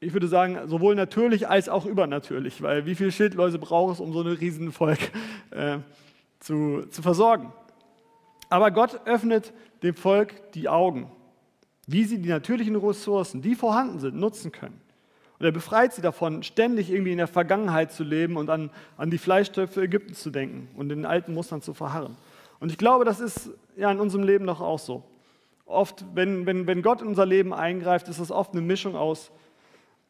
ich 0.00 0.12
würde 0.12 0.28
sagen, 0.28 0.68
sowohl 0.68 0.94
natürlich 0.94 1.48
als 1.48 1.68
auch 1.68 1.84
übernatürlich, 1.86 2.62
weil 2.62 2.86
wie 2.86 2.94
viele 2.94 3.12
Schildläuse 3.12 3.58
braucht 3.58 3.94
es, 3.94 4.00
um 4.00 4.12
so 4.12 4.20
ein 4.20 4.26
Riesenvolk 4.28 4.98
äh, 5.50 5.78
zu, 6.40 6.86
zu 6.90 7.02
versorgen? 7.02 7.52
Aber 8.48 8.70
Gott 8.70 9.00
öffnet 9.06 9.52
dem 9.82 9.94
Volk 9.94 10.52
die 10.52 10.68
Augen, 10.68 11.10
wie 11.86 12.04
sie 12.04 12.18
die 12.18 12.28
natürlichen 12.28 12.76
Ressourcen, 12.76 13.42
die 13.42 13.54
vorhanden 13.54 13.98
sind, 13.98 14.14
nutzen 14.14 14.52
können. 14.52 14.80
Und 15.44 15.48
er 15.48 15.52
befreit 15.52 15.92
sie 15.92 16.00
davon, 16.00 16.42
ständig 16.42 16.90
irgendwie 16.90 17.12
in 17.12 17.18
der 17.18 17.26
Vergangenheit 17.26 17.92
zu 17.92 18.02
leben 18.02 18.38
und 18.38 18.48
an, 18.48 18.70
an 18.96 19.10
die 19.10 19.18
Fleischtöpfe 19.18 19.82
Ägyptens 19.82 20.22
zu 20.22 20.30
denken 20.30 20.70
und 20.74 20.90
in 20.90 21.00
den 21.00 21.04
alten 21.04 21.34
Mustern 21.34 21.60
zu 21.60 21.74
verharren. 21.74 22.16
Und 22.60 22.72
ich 22.72 22.78
glaube, 22.78 23.04
das 23.04 23.20
ist 23.20 23.50
ja 23.76 23.92
in 23.92 24.00
unserem 24.00 24.24
Leben 24.24 24.46
doch 24.46 24.62
auch 24.62 24.78
so. 24.78 25.02
Oft, 25.66 26.02
wenn, 26.14 26.46
wenn, 26.46 26.66
wenn 26.66 26.80
Gott 26.80 27.02
in 27.02 27.08
unser 27.08 27.26
Leben 27.26 27.52
eingreift, 27.52 28.08
ist 28.08 28.20
das 28.20 28.30
oft 28.30 28.52
eine 28.52 28.62
Mischung 28.62 28.96
aus 28.96 29.30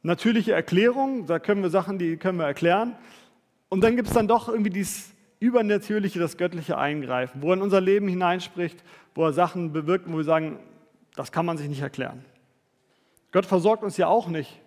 natürlicher 0.04 0.54
Erklärung, 0.54 1.26
da 1.26 1.40
können 1.40 1.64
wir 1.64 1.70
Sachen, 1.70 1.98
die 1.98 2.16
können 2.16 2.38
wir 2.38 2.46
erklären. 2.46 2.94
Und 3.68 3.82
dann 3.82 3.96
gibt 3.96 4.06
es 4.06 4.14
dann 4.14 4.28
doch 4.28 4.48
irgendwie 4.48 4.70
dieses 4.70 5.14
Übernatürliche, 5.40 6.20
das 6.20 6.36
göttliche 6.36 6.78
Eingreifen, 6.78 7.42
wo 7.42 7.48
er 7.48 7.54
in 7.54 7.62
unser 7.62 7.80
Leben 7.80 8.06
hineinspricht, 8.06 8.84
wo 9.16 9.24
er 9.24 9.32
Sachen 9.32 9.72
bewirkt, 9.72 10.06
wo 10.06 10.16
wir 10.16 10.22
sagen, 10.22 10.60
das 11.16 11.32
kann 11.32 11.44
man 11.44 11.58
sich 11.58 11.68
nicht 11.68 11.82
erklären. 11.82 12.24
Gott 13.32 13.46
versorgt 13.46 13.82
uns 13.82 13.96
ja 13.96 14.06
auch 14.06 14.28
nicht 14.28 14.60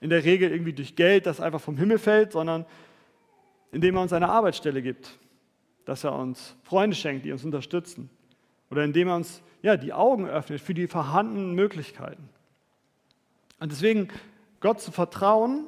in 0.00 0.10
der 0.10 0.24
Regel 0.24 0.50
irgendwie 0.50 0.72
durch 0.72 0.96
Geld, 0.96 1.26
das 1.26 1.40
einfach 1.40 1.60
vom 1.60 1.76
Himmel 1.76 1.98
fällt, 1.98 2.32
sondern 2.32 2.66
indem 3.72 3.96
er 3.96 4.02
uns 4.02 4.12
eine 4.12 4.28
Arbeitsstelle 4.28 4.82
gibt, 4.82 5.18
dass 5.84 6.04
er 6.04 6.14
uns 6.14 6.56
Freunde 6.62 6.96
schenkt, 6.96 7.24
die 7.24 7.32
uns 7.32 7.44
unterstützen. 7.44 8.10
Oder 8.70 8.84
indem 8.84 9.08
er 9.08 9.16
uns 9.16 9.42
ja, 9.62 9.76
die 9.76 9.92
Augen 9.92 10.28
öffnet 10.28 10.60
für 10.60 10.74
die 10.74 10.86
vorhandenen 10.86 11.54
Möglichkeiten. 11.54 12.28
Und 13.58 13.72
deswegen 13.72 14.08
Gott 14.60 14.80
zu 14.80 14.92
vertrauen, 14.92 15.66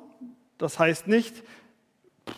das 0.59 0.79
heißt 0.79 1.09
nicht, 1.09 1.43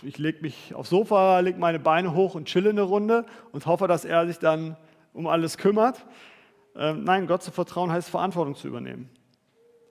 ich 0.03 0.19
lege 0.19 0.41
mich 0.43 0.75
aufs 0.75 0.91
Sofa, 0.91 1.41
lege 1.41 1.59
meine 1.59 1.81
Beine 1.81 2.15
hoch 2.15 2.35
und 2.35 2.47
chille 2.47 2.71
eine 2.71 2.83
Runde 2.83 3.27
und 3.53 3.67
hoffe, 3.67 3.89
dass 3.89 4.05
er 4.05 4.27
sich 4.27 4.39
dann 4.39 4.77
um 5.13 5.27
alles 5.27 5.59
kümmert. 5.59 6.07
Ähm, 6.77 7.03
nein, 7.05 7.27
Gott 7.27 7.43
zu 7.43 7.51
vertrauen 7.51 7.91
heißt 7.91 8.09
Verantwortung 8.09 8.55
zu 8.55 8.69
übernehmen. 8.69 9.11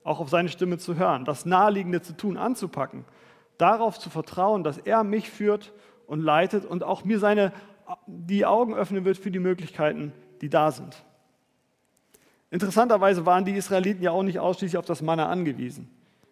Auch 0.03 0.19
auf 0.19 0.29
seine 0.29 0.49
Stimme 0.49 0.77
zu 0.77 0.95
hören, 0.95 1.25
das 1.25 1.45
Naheliegende 1.45 2.01
zu 2.01 2.15
tun, 2.15 2.37
anzupacken. 2.37 3.05
Darauf 3.57 3.99
zu 3.99 4.09
vertrauen, 4.09 4.63
dass 4.63 4.77
er 4.77 5.03
mich 5.03 5.29
führt 5.29 5.73
und 6.07 6.21
leitet 6.21 6.65
und 6.65 6.83
auch 6.83 7.03
mir 7.03 7.19
seine, 7.19 7.51
die 8.07 8.45
Augen 8.45 8.73
öffnen 8.73 9.05
wird 9.05 9.17
für 9.17 9.31
die 9.31 9.39
Möglichkeiten, 9.39 10.13
die 10.41 10.49
da 10.49 10.71
sind. 10.71 11.03
Interessanterweise 12.51 13.25
waren 13.25 13.45
die 13.45 13.53
Israeliten 13.53 14.01
ja 14.01 14.11
auch 14.11 14.23
nicht 14.23 14.39
ausschließlich 14.39 14.77
auf 14.77 14.85
das 14.85 15.01
Manna 15.01 15.27
angewiesen. 15.27 15.89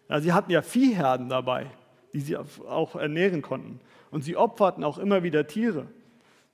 Ja, 0.08 0.20
sie 0.20 0.32
hatten 0.32 0.50
ja 0.50 0.62
Viehherden 0.62 1.28
dabei 1.28 1.66
die 2.12 2.20
sie 2.20 2.36
auch 2.36 2.96
ernähren 2.96 3.42
konnten. 3.42 3.80
Und 4.10 4.24
sie 4.24 4.36
opferten 4.36 4.84
auch 4.84 4.98
immer 4.98 5.22
wieder 5.22 5.46
Tiere. 5.46 5.86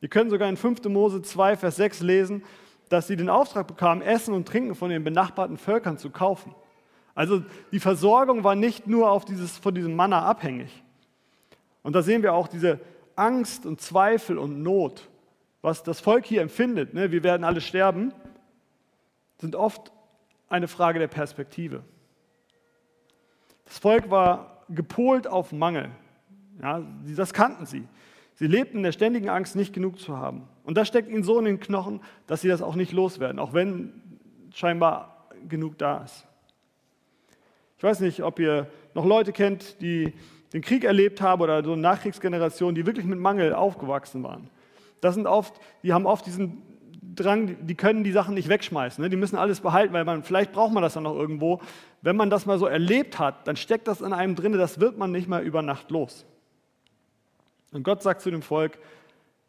Wir 0.00 0.08
können 0.08 0.30
sogar 0.30 0.48
in 0.48 0.56
5. 0.56 0.84
Mose 0.84 1.22
2, 1.22 1.56
Vers 1.56 1.76
6 1.76 2.00
lesen, 2.00 2.42
dass 2.88 3.06
sie 3.06 3.16
den 3.16 3.30
Auftrag 3.30 3.66
bekamen, 3.66 4.02
Essen 4.02 4.34
und 4.34 4.46
Trinken 4.46 4.74
von 4.74 4.90
den 4.90 5.04
benachbarten 5.04 5.56
Völkern 5.56 5.96
zu 5.96 6.10
kaufen. 6.10 6.54
Also 7.14 7.42
die 7.70 7.80
Versorgung 7.80 8.44
war 8.44 8.54
nicht 8.54 8.86
nur 8.86 9.10
auf 9.10 9.24
dieses, 9.24 9.56
von 9.58 9.74
diesem 9.74 9.94
Manna 9.94 10.22
abhängig. 10.22 10.82
Und 11.82 11.94
da 11.94 12.02
sehen 12.02 12.22
wir 12.22 12.34
auch 12.34 12.48
diese 12.48 12.80
Angst 13.14 13.66
und 13.66 13.80
Zweifel 13.80 14.38
und 14.38 14.62
Not, 14.62 15.08
was 15.62 15.82
das 15.82 16.00
Volk 16.00 16.26
hier 16.26 16.42
empfindet. 16.42 16.94
Ne? 16.94 17.12
Wir 17.12 17.22
werden 17.22 17.44
alle 17.44 17.60
sterben, 17.60 18.12
sind 19.38 19.54
oft 19.54 19.92
eine 20.48 20.68
Frage 20.68 20.98
der 20.98 21.08
Perspektive. 21.08 21.84
Das 23.64 23.78
Volk 23.78 24.10
war 24.10 24.64
gepolt 24.68 25.26
auf 25.26 25.52
Mangel. 25.52 25.90
Ja, 26.62 26.82
das 27.16 27.32
kannten 27.32 27.66
sie. 27.66 27.86
Sie 28.36 28.46
lebten 28.46 28.78
in 28.78 28.82
der 28.82 28.92
ständigen 28.92 29.28
Angst, 29.28 29.54
nicht 29.54 29.72
genug 29.72 29.98
zu 30.00 30.16
haben. 30.16 30.48
Und 30.64 30.76
das 30.76 30.88
steckt 30.88 31.08
ihnen 31.08 31.22
so 31.22 31.38
in 31.38 31.44
den 31.44 31.60
Knochen, 31.60 32.00
dass 32.26 32.40
sie 32.40 32.48
das 32.48 32.62
auch 32.62 32.74
nicht 32.74 32.92
loswerden, 32.92 33.38
auch 33.38 33.52
wenn 33.52 34.02
scheinbar 34.52 35.28
genug 35.48 35.78
da 35.78 35.98
ist. 35.98 36.26
Ich 37.84 37.90
weiß 37.90 38.00
nicht, 38.00 38.22
ob 38.22 38.38
ihr 38.38 38.66
noch 38.94 39.04
Leute 39.04 39.30
kennt, 39.30 39.82
die 39.82 40.14
den 40.54 40.62
Krieg 40.62 40.84
erlebt 40.84 41.20
haben 41.20 41.42
oder 41.42 41.62
so 41.62 41.72
eine 41.72 41.82
Nachkriegsgeneration, 41.82 42.74
die 42.74 42.86
wirklich 42.86 43.04
mit 43.04 43.18
Mangel 43.18 43.52
aufgewachsen 43.52 44.22
waren. 44.22 44.48
Das 45.02 45.16
sind 45.16 45.26
oft, 45.26 45.60
die 45.82 45.92
haben 45.92 46.06
oft 46.06 46.24
diesen 46.24 46.62
Drang, 47.14 47.66
die 47.66 47.74
können 47.74 48.02
die 48.02 48.12
Sachen 48.12 48.32
nicht 48.32 48.48
wegschmeißen. 48.48 49.02
Ne? 49.02 49.10
Die 49.10 49.18
müssen 49.18 49.36
alles 49.36 49.60
behalten, 49.60 49.92
weil 49.92 50.06
man, 50.06 50.22
vielleicht 50.22 50.52
braucht 50.52 50.72
man 50.72 50.82
das 50.82 50.94
dann 50.94 51.02
noch 51.02 51.14
irgendwo. 51.14 51.60
Wenn 52.00 52.16
man 52.16 52.30
das 52.30 52.46
mal 52.46 52.58
so 52.58 52.64
erlebt 52.64 53.18
hat, 53.18 53.46
dann 53.46 53.56
steckt 53.56 53.86
das 53.86 54.00
in 54.00 54.14
einem 54.14 54.34
drin, 54.34 54.52
das 54.54 54.80
wird 54.80 54.96
man 54.96 55.12
nicht 55.12 55.28
mal 55.28 55.42
über 55.42 55.60
Nacht 55.60 55.90
los. 55.90 56.24
Und 57.70 57.82
Gott 57.82 58.02
sagt 58.02 58.22
zu 58.22 58.30
dem 58.30 58.40
Volk, 58.40 58.78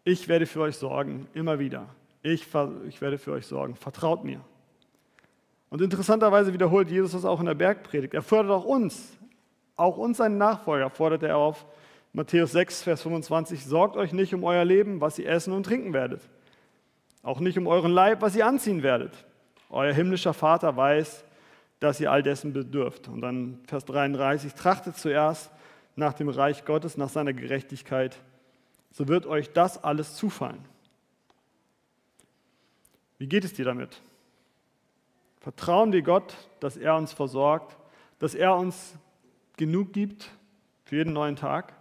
ich 0.04 0.28
werde 0.28 0.46
für 0.46 0.60
euch 0.60 0.76
sorgen, 0.76 1.28
immer 1.34 1.58
wieder. 1.58 1.86
Ich, 2.22 2.46
ich 2.90 3.00
werde 3.00 3.18
für 3.18 3.32
euch 3.32 3.48
sorgen, 3.48 3.78
vertraut 3.78 4.26
mir. 4.26 4.42
Und 5.70 5.82
interessanterweise 5.82 6.54
wiederholt 6.54 6.90
Jesus 6.90 7.14
das 7.14 7.26
auch 7.26 7.40
in 7.40 7.48
der 7.48 7.56
Bergpredigt. 7.56 8.14
Er 8.14 8.22
fordert 8.22 8.52
auch 8.52 8.66
uns, 8.66 9.18
auch 9.76 9.98
uns 9.98 10.18
seinen 10.18 10.38
Nachfolger, 10.38 10.90
fordert 10.90 11.24
er 11.24 11.38
auf. 11.38 11.66
Matthäus 12.14 12.54
6, 12.54 12.84
Vers 12.84 13.02
25, 13.02 13.66
sorgt 13.66 13.98
euch 13.98 14.14
nicht 14.14 14.34
um 14.34 14.44
euer 14.44 14.64
Leben, 14.64 15.02
was 15.02 15.20
ihr 15.20 15.28
essen 15.28 15.54
und 15.54 15.64
trinken 15.64 15.92
werdet 15.92 16.22
auch 17.26 17.40
nicht 17.40 17.58
um 17.58 17.66
euren 17.66 17.92
Leib, 17.92 18.22
was 18.22 18.36
ihr 18.36 18.46
anziehen 18.46 18.84
werdet. 18.84 19.26
Euer 19.72 19.92
himmlischer 19.92 20.34
Vater 20.34 20.78
weiß, 20.78 21.26
dass 21.80 22.00
ihr 22.00 22.12
all 22.12 22.22
dessen 22.22 22.54
bedürft. 22.54 23.08
Und 23.08 23.22
dann 23.22 23.60
Vers 23.68 23.84
33, 23.86 24.54
trachtet 24.54 24.96
zuerst 24.96 25.52
nach 25.96 26.14
dem 26.14 26.30
Reich 26.30 26.66
Gottes, 26.66 26.98
nach 26.98 27.10
seiner 27.10 27.34
Gerechtigkeit, 27.34 28.18
so 28.92 29.08
wird 29.08 29.26
euch 29.26 29.52
das 29.52 29.84
alles 29.84 30.16
zufallen. 30.16 30.64
Wie 33.18 33.28
geht 33.28 33.44
es 33.44 33.54
dir 33.54 33.66
damit? 33.66 34.02
Vertrauen 35.46 35.94
wir 35.94 36.02
Gott, 36.02 36.34
dass 36.60 36.76
er 36.76 36.96
uns 36.96 37.14
versorgt, 37.14 37.78
dass 38.18 38.34
er 38.34 38.56
uns 38.56 38.96
genug 39.58 39.94
gibt 39.94 40.32
für 40.86 40.96
jeden 40.96 41.14
neuen 41.14 41.36
Tag? 41.36 41.72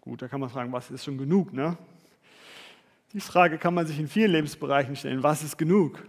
Gut, 0.00 0.20
da 0.20 0.26
kann 0.26 0.40
man 0.40 0.50
fragen, 0.50 0.72
was 0.72 0.90
ist 0.90 1.04
schon 1.04 1.18
genug, 1.18 1.52
ne? 1.52 1.78
Die 3.12 3.20
Frage 3.20 3.58
kann 3.58 3.74
man 3.74 3.86
sich 3.86 4.00
in 4.00 4.08
vielen 4.08 4.32
Lebensbereichen 4.32 4.96
stellen. 4.96 5.22
Was 5.22 5.44
ist 5.44 5.56
genug? 5.56 6.02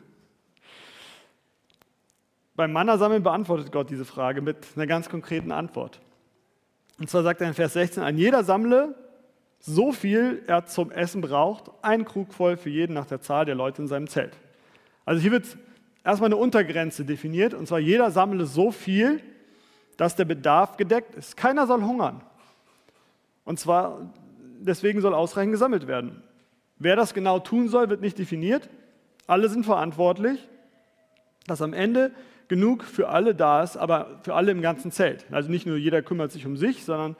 Beim 2.55 2.71
Manna-Sammeln 2.71 3.21
beantwortet 3.21 3.71
Gott 3.71 3.91
diese 3.91 4.05
Frage 4.05 4.41
mit 4.41 4.65
einer 4.75 4.87
ganz 4.87 5.07
konkreten 5.07 5.51
Antwort. 5.51 6.01
Und 6.97 7.11
zwar 7.11 7.21
sagt 7.21 7.41
er 7.41 7.47
in 7.47 7.53
Vers 7.53 7.73
16, 7.73 8.01
ein 8.01 8.17
jeder 8.17 8.43
sammle 8.43 8.95
so 9.59 9.91
viel 9.91 10.41
er 10.47 10.65
zum 10.65 10.89
Essen 10.89 11.21
braucht, 11.21 11.69
ein 11.83 12.05
Krug 12.05 12.33
voll 12.33 12.57
für 12.57 12.71
jeden 12.71 12.93
nach 12.93 13.05
der 13.05 13.21
Zahl 13.21 13.45
der 13.45 13.53
Leute 13.53 13.83
in 13.83 13.87
seinem 13.87 14.07
Zelt. 14.07 14.35
Also 15.09 15.23
hier 15.23 15.31
wird 15.31 15.57
erstmal 16.03 16.27
eine 16.27 16.35
Untergrenze 16.35 17.03
definiert, 17.03 17.55
und 17.55 17.67
zwar 17.67 17.79
jeder 17.79 18.11
sammle 18.11 18.45
so 18.45 18.69
viel, 18.69 19.19
dass 19.97 20.15
der 20.15 20.25
Bedarf 20.25 20.77
gedeckt 20.77 21.15
ist. 21.15 21.35
Keiner 21.35 21.65
soll 21.65 21.81
hungern. 21.81 22.21
Und 23.43 23.59
zwar 23.59 24.13
deswegen 24.59 25.01
soll 25.01 25.15
ausreichend 25.15 25.53
gesammelt 25.53 25.87
werden. 25.87 26.21
Wer 26.77 26.95
das 26.95 27.15
genau 27.15 27.39
tun 27.39 27.69
soll, 27.69 27.89
wird 27.89 28.01
nicht 28.01 28.19
definiert. 28.19 28.69
Alle 29.25 29.49
sind 29.49 29.65
verantwortlich, 29.65 30.47
dass 31.47 31.63
am 31.63 31.73
Ende 31.73 32.11
genug 32.47 32.83
für 32.83 33.09
alle 33.09 33.33
da 33.33 33.63
ist, 33.63 33.77
aber 33.77 34.19
für 34.21 34.35
alle 34.35 34.51
im 34.51 34.61
ganzen 34.61 34.91
Zelt. 34.91 35.25
Also 35.31 35.49
nicht 35.49 35.65
nur 35.65 35.77
jeder 35.77 36.03
kümmert 36.03 36.31
sich 36.31 36.45
um 36.45 36.55
sich, 36.55 36.85
sondern 36.85 37.15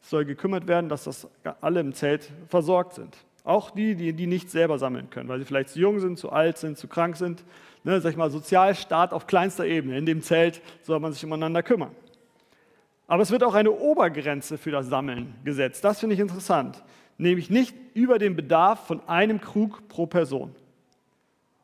es 0.00 0.08
soll 0.08 0.24
gekümmert 0.24 0.68
werden, 0.68 0.88
dass 0.88 1.02
das 1.02 1.26
alle 1.62 1.80
im 1.80 1.94
Zelt 1.94 2.30
versorgt 2.46 2.94
sind. 2.94 3.16
Auch 3.44 3.70
die, 3.70 3.94
die, 3.96 4.12
die 4.12 4.26
nicht 4.26 4.50
selber 4.50 4.78
sammeln 4.78 5.10
können, 5.10 5.28
weil 5.28 5.38
sie 5.38 5.44
vielleicht 5.44 5.70
zu 5.70 5.80
jung 5.80 5.98
sind, 5.98 6.18
zu 6.18 6.30
alt 6.30 6.58
sind, 6.58 6.78
zu 6.78 6.86
krank 6.86 7.16
sind. 7.16 7.44
Ne, 7.84 8.00
sag 8.00 8.10
ich 8.10 8.16
mal, 8.16 8.30
Sozialstaat 8.30 9.12
auf 9.12 9.26
kleinster 9.26 9.66
Ebene. 9.66 9.98
In 9.98 10.06
dem 10.06 10.22
Zelt 10.22 10.60
soll 10.82 11.00
man 11.00 11.12
sich 11.12 11.24
umeinander 11.24 11.62
kümmern. 11.62 11.90
Aber 13.08 13.22
es 13.22 13.30
wird 13.30 13.42
auch 13.42 13.54
eine 13.54 13.72
Obergrenze 13.72 14.56
für 14.58 14.70
das 14.70 14.86
Sammeln 14.86 15.34
gesetzt. 15.44 15.84
Das 15.84 15.98
finde 15.98 16.14
ich 16.14 16.20
interessant 16.20 16.82
nämlich 17.22 17.50
nicht 17.50 17.74
über 17.94 18.18
den 18.18 18.36
Bedarf 18.36 18.86
von 18.86 19.06
einem 19.08 19.40
Krug 19.40 19.88
pro 19.88 20.06
Person. 20.06 20.54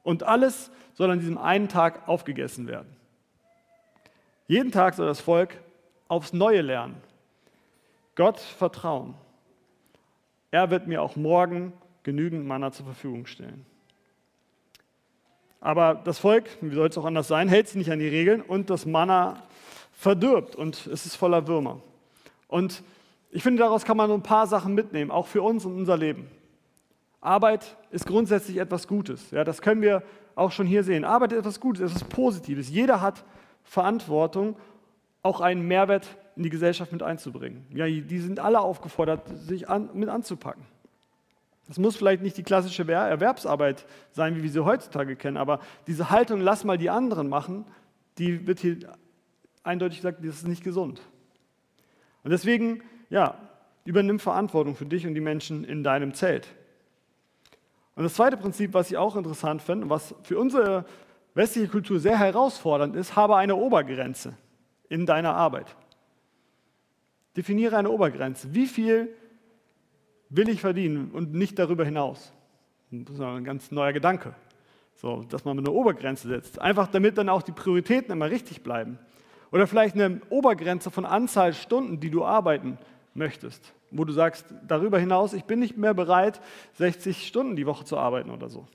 Und 0.02 0.22
alles 0.22 0.70
soll 0.94 1.10
an 1.10 1.20
diesem 1.20 1.38
einen 1.38 1.68
Tag 1.68 2.08
aufgegessen 2.08 2.66
werden. 2.66 2.88
Jeden 4.46 4.72
Tag 4.72 4.94
soll 4.94 5.06
das 5.06 5.20
Volk 5.20 5.60
aufs 6.06 6.32
Neue 6.32 6.62
lernen. 6.62 6.96
Gott 8.14 8.40
vertrauen. 8.40 9.14
Er 10.50 10.70
wird 10.70 10.86
mir 10.86 11.02
auch 11.02 11.16
morgen 11.16 11.72
genügend 12.02 12.46
Manna 12.46 12.72
zur 12.72 12.86
Verfügung 12.86 13.26
stellen. 13.26 13.66
Aber 15.60 15.94
das 15.94 16.18
Volk, 16.18 16.48
wie 16.60 16.74
soll 16.74 16.88
es 16.88 16.96
auch 16.96 17.04
anders 17.04 17.28
sein, 17.28 17.48
hält 17.48 17.68
sich 17.68 17.76
nicht 17.76 17.90
an 17.90 17.98
die 17.98 18.08
Regeln 18.08 18.40
und 18.40 18.70
das 18.70 18.86
Manna 18.86 19.42
verdirbt 19.92 20.54
und 20.54 20.86
es 20.86 21.04
ist 21.04 21.16
voller 21.16 21.48
Würmer. 21.48 21.80
Und 22.46 22.82
ich 23.30 23.42
finde, 23.42 23.62
daraus 23.62 23.84
kann 23.84 23.96
man 23.96 24.08
so 24.08 24.14
ein 24.14 24.22
paar 24.22 24.46
Sachen 24.46 24.74
mitnehmen, 24.74 25.10
auch 25.10 25.26
für 25.26 25.42
uns 25.42 25.64
und 25.64 25.74
unser 25.76 25.96
Leben. 25.96 26.30
Arbeit 27.20 27.76
ist 27.90 28.06
grundsätzlich 28.06 28.58
etwas 28.58 28.86
Gutes. 28.86 29.32
Ja, 29.32 29.44
das 29.44 29.60
können 29.60 29.82
wir 29.82 30.02
auch 30.34 30.52
schon 30.52 30.66
hier 30.66 30.84
sehen. 30.84 31.04
Arbeit 31.04 31.32
ist 31.32 31.40
etwas 31.40 31.60
Gutes, 31.60 31.90
etwas 31.90 32.04
Positives. 32.04 32.70
Jeder 32.70 33.00
hat 33.00 33.24
Verantwortung, 33.64 34.56
auch 35.22 35.40
einen 35.40 35.66
Mehrwert 35.66 36.06
in 36.38 36.44
die 36.44 36.50
Gesellschaft 36.50 36.92
mit 36.92 37.02
einzubringen. 37.02 37.66
Ja, 37.74 37.86
die 37.86 38.18
sind 38.20 38.38
alle 38.38 38.60
aufgefordert, 38.60 39.28
sich 39.40 39.68
an, 39.68 39.90
mit 39.92 40.08
anzupacken. 40.08 40.62
Das 41.66 41.78
muss 41.78 41.96
vielleicht 41.96 42.22
nicht 42.22 42.36
die 42.36 42.44
klassische 42.44 42.90
Erwerbsarbeit 42.90 43.84
sein, 44.12 44.36
wie 44.36 44.44
wir 44.44 44.50
sie 44.50 44.64
heutzutage 44.64 45.16
kennen, 45.16 45.36
aber 45.36 45.58
diese 45.88 46.10
Haltung, 46.10 46.40
lass 46.40 46.62
mal 46.62 46.78
die 46.78 46.90
anderen 46.90 47.28
machen, 47.28 47.66
die 48.18 48.46
wird 48.46 48.60
hier 48.60 48.78
eindeutig 49.64 49.98
gesagt, 49.98 50.24
das 50.24 50.36
ist 50.36 50.48
nicht 50.48 50.62
gesund. 50.62 51.02
Und 52.22 52.30
deswegen, 52.30 52.82
ja, 53.10 53.34
übernimm 53.84 54.20
Verantwortung 54.20 54.76
für 54.76 54.86
dich 54.86 55.08
und 55.08 55.14
die 55.14 55.20
Menschen 55.20 55.64
in 55.64 55.82
deinem 55.82 56.14
Zelt. 56.14 56.46
Und 57.96 58.04
das 58.04 58.14
zweite 58.14 58.36
Prinzip, 58.36 58.74
was 58.74 58.92
ich 58.92 58.96
auch 58.96 59.16
interessant 59.16 59.60
finde, 59.60 59.90
was 59.90 60.14
für 60.22 60.38
unsere 60.38 60.84
westliche 61.34 61.68
Kultur 61.68 61.98
sehr 61.98 62.16
herausfordernd 62.16 62.94
ist, 62.94 63.16
habe 63.16 63.36
eine 63.36 63.56
Obergrenze 63.56 64.34
in 64.88 65.04
deiner 65.04 65.34
Arbeit. 65.34 65.74
Definiere 67.36 67.76
eine 67.76 67.90
Obergrenze. 67.90 68.54
Wie 68.54 68.66
viel 68.66 69.14
will 70.28 70.48
ich 70.48 70.60
verdienen 70.60 71.10
und 71.12 71.32
nicht 71.34 71.58
darüber 71.58 71.84
hinaus? 71.84 72.32
Das 72.90 73.14
ist 73.14 73.20
ein 73.20 73.44
ganz 73.44 73.70
neuer 73.70 73.92
Gedanke. 73.92 74.34
So, 74.94 75.24
dass 75.28 75.44
man 75.44 75.58
eine 75.58 75.70
Obergrenze 75.70 76.28
setzt. 76.28 76.60
Einfach 76.60 76.88
damit 76.88 77.18
dann 77.18 77.28
auch 77.28 77.42
die 77.42 77.52
Prioritäten 77.52 78.10
immer 78.10 78.30
richtig 78.30 78.62
bleiben. 78.62 78.98
Oder 79.52 79.66
vielleicht 79.66 79.94
eine 79.94 80.20
Obergrenze 80.28 80.90
von 80.90 81.06
Anzahl 81.06 81.54
Stunden, 81.54 82.00
die 82.00 82.10
du 82.10 82.24
arbeiten 82.24 82.78
möchtest. 83.14 83.72
Wo 83.90 84.04
du 84.04 84.12
sagst, 84.12 84.46
darüber 84.66 84.98
hinaus, 84.98 85.32
ich 85.32 85.44
bin 85.44 85.60
nicht 85.60 85.76
mehr 85.76 85.94
bereit, 85.94 86.40
60 86.74 87.26
Stunden 87.26 87.56
die 87.56 87.66
Woche 87.66 87.84
zu 87.84 87.96
arbeiten 87.96 88.30
oder 88.30 88.48
so. 88.48 88.66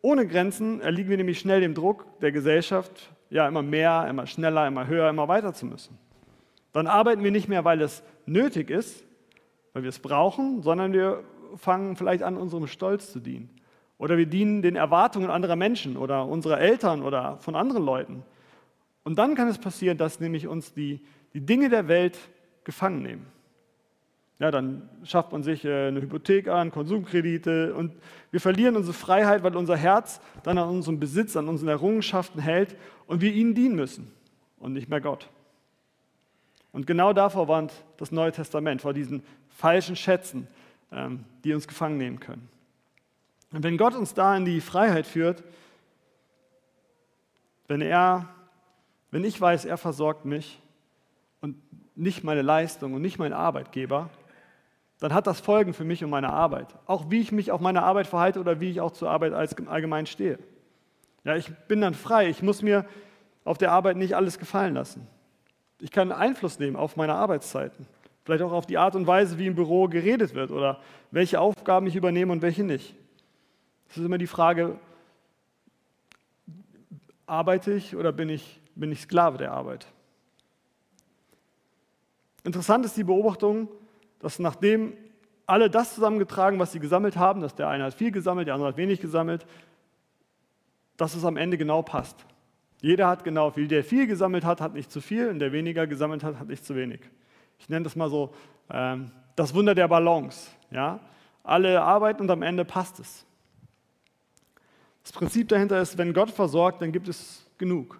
Ohne 0.00 0.26
Grenzen 0.26 0.80
erliegen 0.80 1.10
wir 1.10 1.16
nämlich 1.16 1.38
schnell 1.38 1.60
dem 1.60 1.74
Druck 1.74 2.18
der 2.20 2.32
Gesellschaft, 2.32 3.12
ja, 3.30 3.46
immer 3.46 3.62
mehr, 3.62 4.06
immer 4.10 4.26
schneller, 4.26 4.66
immer 4.66 4.88
höher, 4.88 5.08
immer 5.08 5.28
weiter 5.28 5.54
zu 5.54 5.66
müssen. 5.66 5.96
Dann 6.72 6.86
arbeiten 6.86 7.22
wir 7.22 7.30
nicht 7.30 7.48
mehr, 7.48 7.64
weil 7.64 7.80
es 7.80 8.02
nötig 8.26 8.70
ist, 8.70 9.04
weil 9.72 9.82
wir 9.82 9.90
es 9.90 9.98
brauchen, 9.98 10.62
sondern 10.62 10.92
wir 10.92 11.22
fangen 11.56 11.96
vielleicht 11.96 12.22
an, 12.22 12.36
unserem 12.36 12.66
Stolz 12.66 13.12
zu 13.12 13.20
dienen. 13.20 13.50
Oder 13.98 14.16
wir 14.16 14.26
dienen 14.26 14.62
den 14.62 14.76
Erwartungen 14.76 15.30
anderer 15.30 15.56
Menschen 15.56 15.96
oder 15.96 16.26
unserer 16.26 16.60
Eltern 16.60 17.02
oder 17.02 17.38
von 17.38 17.54
anderen 17.54 17.84
Leuten. 17.84 18.24
Und 19.04 19.18
dann 19.18 19.34
kann 19.34 19.48
es 19.48 19.58
passieren, 19.58 19.98
dass 19.98 20.20
nämlich 20.20 20.48
uns 20.48 20.72
die, 20.72 21.00
die 21.34 21.40
Dinge 21.40 21.68
der 21.68 21.88
Welt 21.88 22.18
gefangen 22.64 23.02
nehmen. 23.02 23.26
Ja, 24.38 24.50
dann 24.50 24.88
schafft 25.04 25.30
man 25.30 25.44
sich 25.44 25.64
äh, 25.64 25.88
eine 25.88 26.00
Hypothek 26.00 26.48
an, 26.48 26.72
Konsumkredite 26.72 27.74
und 27.74 27.92
wir 28.32 28.40
verlieren 28.40 28.74
unsere 28.76 28.94
Freiheit, 28.94 29.44
weil 29.44 29.54
unser 29.54 29.76
Herz 29.76 30.20
dann 30.42 30.58
an 30.58 30.68
unserem 30.68 30.98
Besitz, 30.98 31.36
an 31.36 31.48
unseren 31.48 31.68
Errungenschaften 31.68 32.40
hält 32.40 32.76
und 33.06 33.20
wir 33.20 33.32
ihnen 33.32 33.54
dienen 33.54 33.76
müssen 33.76 34.10
und 34.58 34.72
nicht 34.72 34.88
mehr 34.88 35.00
Gott. 35.00 35.28
Und 36.72 36.86
genau 36.86 37.12
davor 37.12 37.48
warnt 37.48 37.72
das 37.98 38.10
Neue 38.10 38.32
Testament, 38.32 38.82
vor 38.82 38.94
diesen 38.94 39.22
falschen 39.48 39.94
Schätzen, 39.94 40.48
ähm, 40.90 41.24
die 41.44 41.52
uns 41.52 41.68
gefangen 41.68 41.98
nehmen 41.98 42.18
können. 42.18 42.48
Und 43.52 43.62
wenn 43.62 43.76
Gott 43.76 43.94
uns 43.94 44.14
da 44.14 44.34
in 44.36 44.44
die 44.44 44.60
Freiheit 44.60 45.06
führt, 45.06 45.44
wenn 47.68 47.82
er, 47.82 48.28
wenn 49.10 49.24
ich 49.24 49.38
weiß, 49.40 49.66
er 49.66 49.76
versorgt 49.76 50.24
mich 50.24 50.60
und 51.40 51.56
nicht 51.94 52.24
meine 52.24 52.42
Leistung 52.42 52.94
und 52.94 53.02
nicht 53.02 53.18
mein 53.18 53.32
Arbeitgeber, 53.32 54.08
dann 54.98 55.12
hat 55.12 55.26
das 55.26 55.40
Folgen 55.40 55.74
für 55.74 55.84
mich 55.84 56.02
und 56.04 56.10
meine 56.10 56.32
Arbeit. 56.32 56.74
Auch 56.86 57.10
wie 57.10 57.20
ich 57.20 57.32
mich 57.32 57.50
auf 57.50 57.60
meine 57.60 57.82
Arbeit 57.82 58.06
verhalte 58.06 58.40
oder 58.40 58.60
wie 58.60 58.70
ich 58.70 58.80
auch 58.80 58.92
zur 58.92 59.10
Arbeit 59.10 59.32
allgemein 59.32 60.06
stehe. 60.06 60.38
Ja, 61.24 61.36
ich 61.36 61.50
bin 61.68 61.80
dann 61.80 61.94
frei. 61.94 62.28
Ich 62.28 62.42
muss 62.42 62.62
mir 62.62 62.86
auf 63.44 63.58
der 63.58 63.72
Arbeit 63.72 63.96
nicht 63.96 64.14
alles 64.14 64.38
gefallen 64.38 64.74
lassen. 64.74 65.06
Ich 65.82 65.90
kann 65.90 66.12
Einfluss 66.12 66.60
nehmen 66.60 66.76
auf 66.76 66.94
meine 66.94 67.14
Arbeitszeiten. 67.14 67.86
Vielleicht 68.24 68.44
auch 68.44 68.52
auf 68.52 68.66
die 68.66 68.78
Art 68.78 68.94
und 68.94 69.08
Weise, 69.08 69.36
wie 69.38 69.48
im 69.48 69.56
Büro 69.56 69.88
geredet 69.88 70.32
wird 70.32 70.52
oder 70.52 70.80
welche 71.10 71.40
Aufgaben 71.40 71.88
ich 71.88 71.96
übernehme 71.96 72.30
und 72.32 72.40
welche 72.40 72.62
nicht. 72.62 72.94
Es 73.88 73.96
ist 73.96 74.04
immer 74.04 74.16
die 74.16 74.28
Frage, 74.28 74.78
arbeite 77.26 77.72
ich 77.72 77.96
oder 77.96 78.12
bin 78.12 78.28
ich, 78.28 78.60
bin 78.76 78.92
ich 78.92 79.00
Sklave 79.00 79.38
der 79.38 79.50
Arbeit? 79.50 79.88
Interessant 82.44 82.84
ist 82.84 82.96
die 82.96 83.04
Beobachtung, 83.04 83.68
dass 84.20 84.38
nachdem 84.38 84.92
alle 85.46 85.68
das 85.68 85.96
zusammengetragen, 85.96 86.60
was 86.60 86.70
sie 86.70 86.78
gesammelt 86.78 87.16
haben, 87.16 87.40
dass 87.40 87.56
der 87.56 87.68
eine 87.68 87.82
hat 87.82 87.94
viel 87.94 88.12
gesammelt, 88.12 88.46
der 88.46 88.54
andere 88.54 88.68
hat 88.68 88.76
wenig 88.76 89.00
gesammelt, 89.00 89.44
dass 90.96 91.16
es 91.16 91.24
am 91.24 91.36
Ende 91.36 91.58
genau 91.58 91.82
passt. 91.82 92.24
Jeder 92.82 93.08
hat 93.08 93.24
genau 93.24 93.50
viel. 93.50 93.66
Der 93.66 93.82
viel 93.82 94.06
gesammelt 94.06 94.44
hat, 94.44 94.60
hat 94.60 94.74
nicht 94.74 94.92
zu 94.92 95.00
viel 95.00 95.28
und 95.28 95.38
der 95.38 95.52
weniger 95.52 95.86
gesammelt 95.86 96.22
hat, 96.22 96.38
hat 96.38 96.48
nicht 96.48 96.66
zu 96.66 96.76
wenig. 96.76 97.00
Ich 97.58 97.70
nenne 97.70 97.84
das 97.84 97.96
mal 97.96 98.10
so 98.10 98.34
ähm, 98.70 99.10
das 99.34 99.54
Wunder 99.54 99.74
der 99.74 99.88
Balance. 99.88 100.50
Ja? 100.70 101.00
Alle 101.42 101.80
arbeiten 101.80 102.22
und 102.22 102.30
am 102.30 102.42
Ende 102.42 102.66
passt 102.66 103.00
es. 103.00 103.24
Das 105.02 105.12
Prinzip 105.12 105.48
dahinter 105.48 105.80
ist, 105.80 105.96
wenn 105.96 106.12
Gott 106.12 106.30
versorgt, 106.30 106.82
dann 106.82 106.92
gibt 106.92 107.08
es 107.08 107.48
genug. 107.56 107.98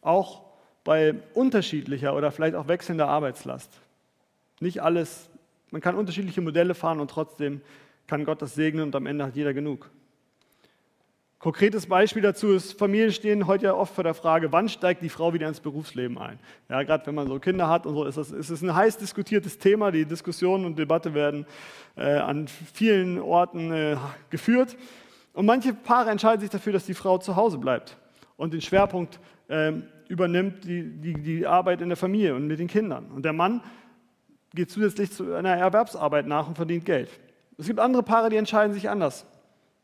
Auch 0.00 0.44
bei 0.84 1.14
unterschiedlicher 1.34 2.14
oder 2.14 2.30
vielleicht 2.30 2.54
auch 2.54 2.68
wechselnder 2.68 3.08
Arbeitslast. 3.08 3.80
Nicht 4.60 4.80
alles 4.80 5.30
man 5.70 5.80
kann 5.80 5.94
unterschiedliche 5.94 6.40
Modelle 6.40 6.74
fahren 6.74 7.00
und 7.00 7.10
trotzdem 7.10 7.60
kann 8.06 8.24
Gott 8.24 8.42
das 8.42 8.54
segnen 8.54 8.84
und 8.84 8.96
am 8.96 9.06
Ende 9.06 9.24
hat 9.24 9.36
jeder 9.36 9.54
genug. 9.54 9.90
Konkretes 11.40 11.86
Beispiel 11.86 12.20
dazu 12.20 12.48
ist, 12.48 12.78
Familien 12.78 13.12
stehen 13.12 13.46
heute 13.46 13.64
ja 13.64 13.74
oft 13.74 13.94
vor 13.94 14.04
der 14.04 14.12
Frage, 14.12 14.52
wann 14.52 14.68
steigt 14.68 15.00
die 15.02 15.08
Frau 15.08 15.32
wieder 15.32 15.48
ins 15.48 15.58
Berufsleben 15.58 16.18
ein? 16.18 16.38
Ja, 16.68 16.82
gerade 16.82 17.06
wenn 17.06 17.14
man 17.14 17.28
so 17.28 17.38
Kinder 17.38 17.66
hat 17.66 17.86
und 17.86 17.94
so, 17.94 18.04
ist 18.04 18.18
es 18.18 18.50
ist 18.50 18.60
ein 18.62 18.74
heiß 18.74 18.98
diskutiertes 18.98 19.56
Thema. 19.56 19.90
Die 19.90 20.04
Diskussionen 20.04 20.66
und 20.66 20.78
Debatte 20.78 21.14
werden 21.14 21.46
äh, 21.96 22.18
an 22.18 22.46
vielen 22.46 23.18
Orten 23.18 23.72
äh, 23.72 23.96
geführt. 24.28 24.76
Und 25.32 25.46
manche 25.46 25.72
Paare 25.72 26.10
entscheiden 26.10 26.42
sich 26.42 26.50
dafür, 26.50 26.74
dass 26.74 26.84
die 26.84 26.92
Frau 26.92 27.16
zu 27.16 27.36
Hause 27.36 27.56
bleibt 27.56 27.96
und 28.36 28.52
den 28.52 28.60
Schwerpunkt 28.60 29.18
äh, 29.48 29.72
übernimmt, 30.08 30.64
die, 30.64 30.82
die, 30.82 31.14
die 31.14 31.46
Arbeit 31.46 31.80
in 31.80 31.88
der 31.88 31.96
Familie 31.96 32.34
und 32.34 32.48
mit 32.48 32.58
den 32.58 32.68
Kindern. 32.68 33.06
Und 33.06 33.24
der 33.24 33.32
Mann 33.32 33.62
geht 34.54 34.70
zusätzlich 34.70 35.10
zu 35.10 35.32
einer 35.32 35.56
Erwerbsarbeit 35.56 36.26
nach 36.26 36.48
und 36.48 36.56
verdient 36.56 36.84
Geld. 36.84 37.08
Es 37.56 37.66
gibt 37.66 37.80
andere 37.80 38.02
Paare, 38.02 38.28
die 38.28 38.36
entscheiden 38.36 38.74
sich 38.74 38.90
anders. 38.90 39.24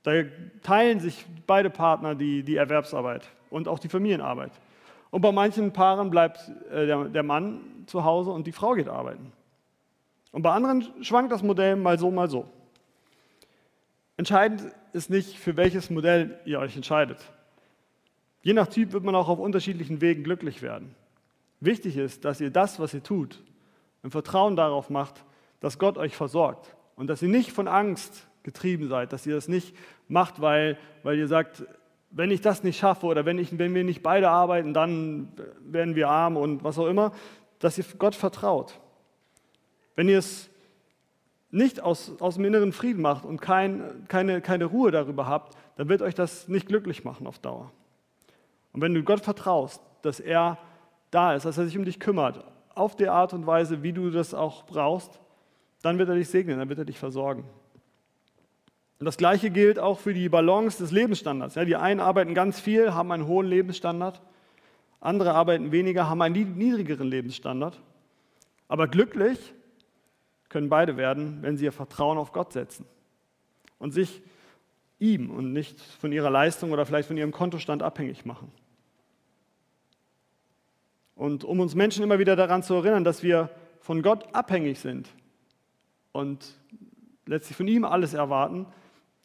Da 0.06 0.22
teilen 0.62 1.00
sich 1.00 1.26
beide 1.48 1.68
Partner 1.68 2.14
die, 2.14 2.44
die 2.44 2.54
Erwerbsarbeit 2.54 3.28
und 3.50 3.66
auch 3.66 3.80
die 3.80 3.88
Familienarbeit. 3.88 4.52
Und 5.10 5.20
bei 5.20 5.32
manchen 5.32 5.72
Paaren 5.72 6.10
bleibt 6.10 6.48
äh, 6.70 6.86
der, 6.86 7.06
der 7.06 7.24
Mann 7.24 7.60
zu 7.86 8.04
Hause 8.04 8.30
und 8.30 8.46
die 8.46 8.52
Frau 8.52 8.74
geht 8.74 8.86
arbeiten. 8.88 9.32
Und 10.30 10.42
bei 10.42 10.52
anderen 10.52 10.86
schwankt 11.02 11.32
das 11.32 11.42
Modell 11.42 11.74
mal 11.74 11.98
so, 11.98 12.12
mal 12.12 12.30
so. 12.30 12.46
Entscheidend 14.16 14.62
ist 14.92 15.10
nicht, 15.10 15.40
für 15.40 15.56
welches 15.56 15.90
Modell 15.90 16.38
ihr 16.44 16.60
euch 16.60 16.76
entscheidet. 16.76 17.18
Je 18.42 18.52
nach 18.52 18.68
Typ 18.68 18.92
wird 18.92 19.02
man 19.02 19.16
auch 19.16 19.28
auf 19.28 19.40
unterschiedlichen 19.40 20.00
Wegen 20.00 20.22
glücklich 20.22 20.62
werden. 20.62 20.94
Wichtig 21.58 21.96
ist, 21.96 22.24
dass 22.24 22.40
ihr 22.40 22.50
das, 22.50 22.78
was 22.78 22.94
ihr 22.94 23.02
tut, 23.02 23.42
im 24.04 24.12
Vertrauen 24.12 24.54
darauf 24.54 24.88
macht, 24.88 25.24
dass 25.58 25.80
Gott 25.80 25.98
euch 25.98 26.14
versorgt 26.14 26.76
und 26.94 27.08
dass 27.08 27.22
ihr 27.22 27.28
nicht 27.28 27.50
von 27.50 27.66
Angst 27.66 28.28
getrieben 28.46 28.88
seid, 28.88 29.12
dass 29.12 29.26
ihr 29.26 29.34
das 29.34 29.48
nicht 29.48 29.76
macht, 30.08 30.40
weil, 30.40 30.78
weil 31.02 31.18
ihr 31.18 31.28
sagt, 31.28 31.66
wenn 32.10 32.30
ich 32.30 32.40
das 32.40 32.62
nicht 32.62 32.78
schaffe 32.78 33.06
oder 33.06 33.26
wenn, 33.26 33.38
ich, 33.38 33.58
wenn 33.58 33.74
wir 33.74 33.84
nicht 33.84 34.02
beide 34.02 34.30
arbeiten, 34.30 34.72
dann 34.72 35.32
werden 35.60 35.96
wir 35.96 36.08
arm 36.08 36.38
und 36.38 36.64
was 36.64 36.78
auch 36.78 36.86
immer, 36.86 37.12
dass 37.58 37.76
ihr 37.76 37.84
Gott 37.98 38.14
vertraut. 38.14 38.80
Wenn 39.96 40.08
ihr 40.08 40.18
es 40.18 40.48
nicht 41.50 41.82
aus, 41.82 42.12
aus 42.20 42.36
dem 42.36 42.44
inneren 42.44 42.72
Frieden 42.72 43.02
macht 43.02 43.24
und 43.24 43.40
kein, 43.40 44.06
keine, 44.08 44.40
keine 44.40 44.66
Ruhe 44.66 44.90
darüber 44.92 45.26
habt, 45.26 45.56
dann 45.76 45.88
wird 45.88 46.00
euch 46.00 46.14
das 46.14 46.48
nicht 46.48 46.68
glücklich 46.68 47.04
machen 47.04 47.26
auf 47.26 47.38
Dauer. 47.38 47.72
Und 48.72 48.80
wenn 48.80 48.94
du 48.94 49.02
Gott 49.02 49.20
vertraust, 49.20 49.82
dass 50.02 50.20
er 50.20 50.58
da 51.10 51.34
ist, 51.34 51.44
dass 51.44 51.58
er 51.58 51.64
sich 51.64 51.76
um 51.76 51.84
dich 51.84 51.98
kümmert, 51.98 52.44
auf 52.74 52.94
der 52.94 53.12
Art 53.12 53.32
und 53.32 53.46
Weise, 53.46 53.82
wie 53.82 53.92
du 53.92 54.10
das 54.10 54.34
auch 54.34 54.64
brauchst, 54.66 55.18
dann 55.82 55.98
wird 55.98 56.08
er 56.08 56.14
dich 56.14 56.28
segnen, 56.28 56.58
dann 56.58 56.68
wird 56.68 56.78
er 56.78 56.84
dich 56.84 56.98
versorgen. 56.98 57.44
Und 58.98 59.04
das 59.04 59.18
Gleiche 59.18 59.50
gilt 59.50 59.78
auch 59.78 59.98
für 59.98 60.14
die 60.14 60.28
Balance 60.28 60.78
des 60.78 60.90
Lebensstandards. 60.90 61.54
Ja, 61.54 61.64
die 61.64 61.76
einen 61.76 62.00
arbeiten 62.00 62.34
ganz 62.34 62.58
viel, 62.58 62.94
haben 62.94 63.12
einen 63.12 63.26
hohen 63.26 63.46
Lebensstandard, 63.46 64.22
andere 65.00 65.34
arbeiten 65.34 65.70
weniger, 65.70 66.08
haben 66.08 66.22
einen 66.22 66.56
niedrigeren 66.56 67.06
Lebensstandard. 67.06 67.80
Aber 68.68 68.88
glücklich 68.88 69.38
können 70.48 70.68
beide 70.68 70.96
werden, 70.96 71.38
wenn 71.42 71.56
sie 71.56 71.66
ihr 71.66 71.72
Vertrauen 71.72 72.16
auf 72.16 72.32
Gott 72.32 72.52
setzen 72.52 72.86
und 73.78 73.92
sich 73.92 74.22
ihm 74.98 75.30
und 75.30 75.52
nicht 75.52 75.78
von 75.80 76.10
ihrer 76.12 76.30
Leistung 76.30 76.72
oder 76.72 76.86
vielleicht 76.86 77.08
von 77.08 77.18
ihrem 77.18 77.32
Kontostand 77.32 77.82
abhängig 77.82 78.24
machen. 78.24 78.50
Und 81.14 81.44
um 81.44 81.60
uns 81.60 81.74
Menschen 81.74 82.02
immer 82.02 82.18
wieder 82.18 82.36
daran 82.36 82.62
zu 82.62 82.74
erinnern, 82.74 83.04
dass 83.04 83.22
wir 83.22 83.50
von 83.80 84.02
Gott 84.02 84.34
abhängig 84.34 84.78
sind 84.78 85.08
und 86.12 86.54
letztlich 87.26 87.56
von 87.56 87.68
ihm 87.68 87.84
alles 87.84 88.14
erwarten, 88.14 88.66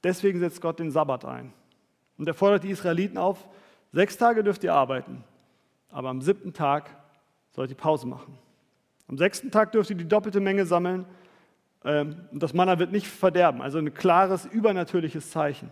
deswegen 0.03 0.39
setzt 0.39 0.61
Gott 0.61 0.79
den 0.79 0.91
Sabbat 0.91 1.25
ein. 1.25 1.53
Und 2.17 2.27
er 2.27 2.33
fordert 2.33 2.63
die 2.63 2.69
Israeliten 2.69 3.17
auf, 3.17 3.47
sechs 3.91 4.17
Tage 4.17 4.43
dürft 4.43 4.63
ihr 4.63 4.73
arbeiten, 4.73 5.23
aber 5.89 6.09
am 6.09 6.21
siebten 6.21 6.53
Tag 6.53 6.89
sollt 7.51 7.69
ihr 7.69 7.77
Pause 7.77 8.07
machen. 8.07 8.37
Am 9.07 9.17
sechsten 9.17 9.51
Tag 9.51 9.71
dürft 9.71 9.89
ihr 9.89 9.97
die 9.97 10.07
doppelte 10.07 10.39
Menge 10.39 10.65
sammeln 10.65 11.05
ähm, 11.83 12.15
und 12.31 12.41
das 12.41 12.53
Manna 12.53 12.79
wird 12.79 12.91
nicht 12.91 13.07
verderben. 13.07 13.61
Also 13.61 13.77
ein 13.77 13.93
klares, 13.93 14.45
übernatürliches 14.45 15.31
Zeichen. 15.31 15.69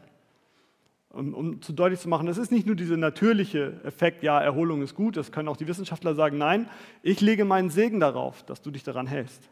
Um, 1.12 1.34
um 1.34 1.62
zu 1.62 1.74
deutlich 1.74 2.00
zu 2.00 2.08
machen, 2.08 2.28
es 2.28 2.38
ist 2.38 2.52
nicht 2.52 2.68
nur 2.68 2.76
dieser 2.76 2.98
natürliche 2.98 3.80
Effekt, 3.84 4.22
ja, 4.22 4.40
Erholung 4.40 4.84
ist 4.84 4.94
gut, 4.94 5.18
das 5.18 5.32
können 5.32 5.48
auch 5.48 5.58
die 5.58 5.68
Wissenschaftler 5.68 6.14
sagen, 6.14 6.38
nein, 6.38 6.70
ich 7.02 7.20
lege 7.20 7.46
meinen 7.46 7.72
Segen 7.72 8.00
darauf, 8.00 8.44
dass 8.44 8.62
du 8.62 8.70
dich 8.70 8.84
daran 8.84 9.08
hältst. 9.08 9.50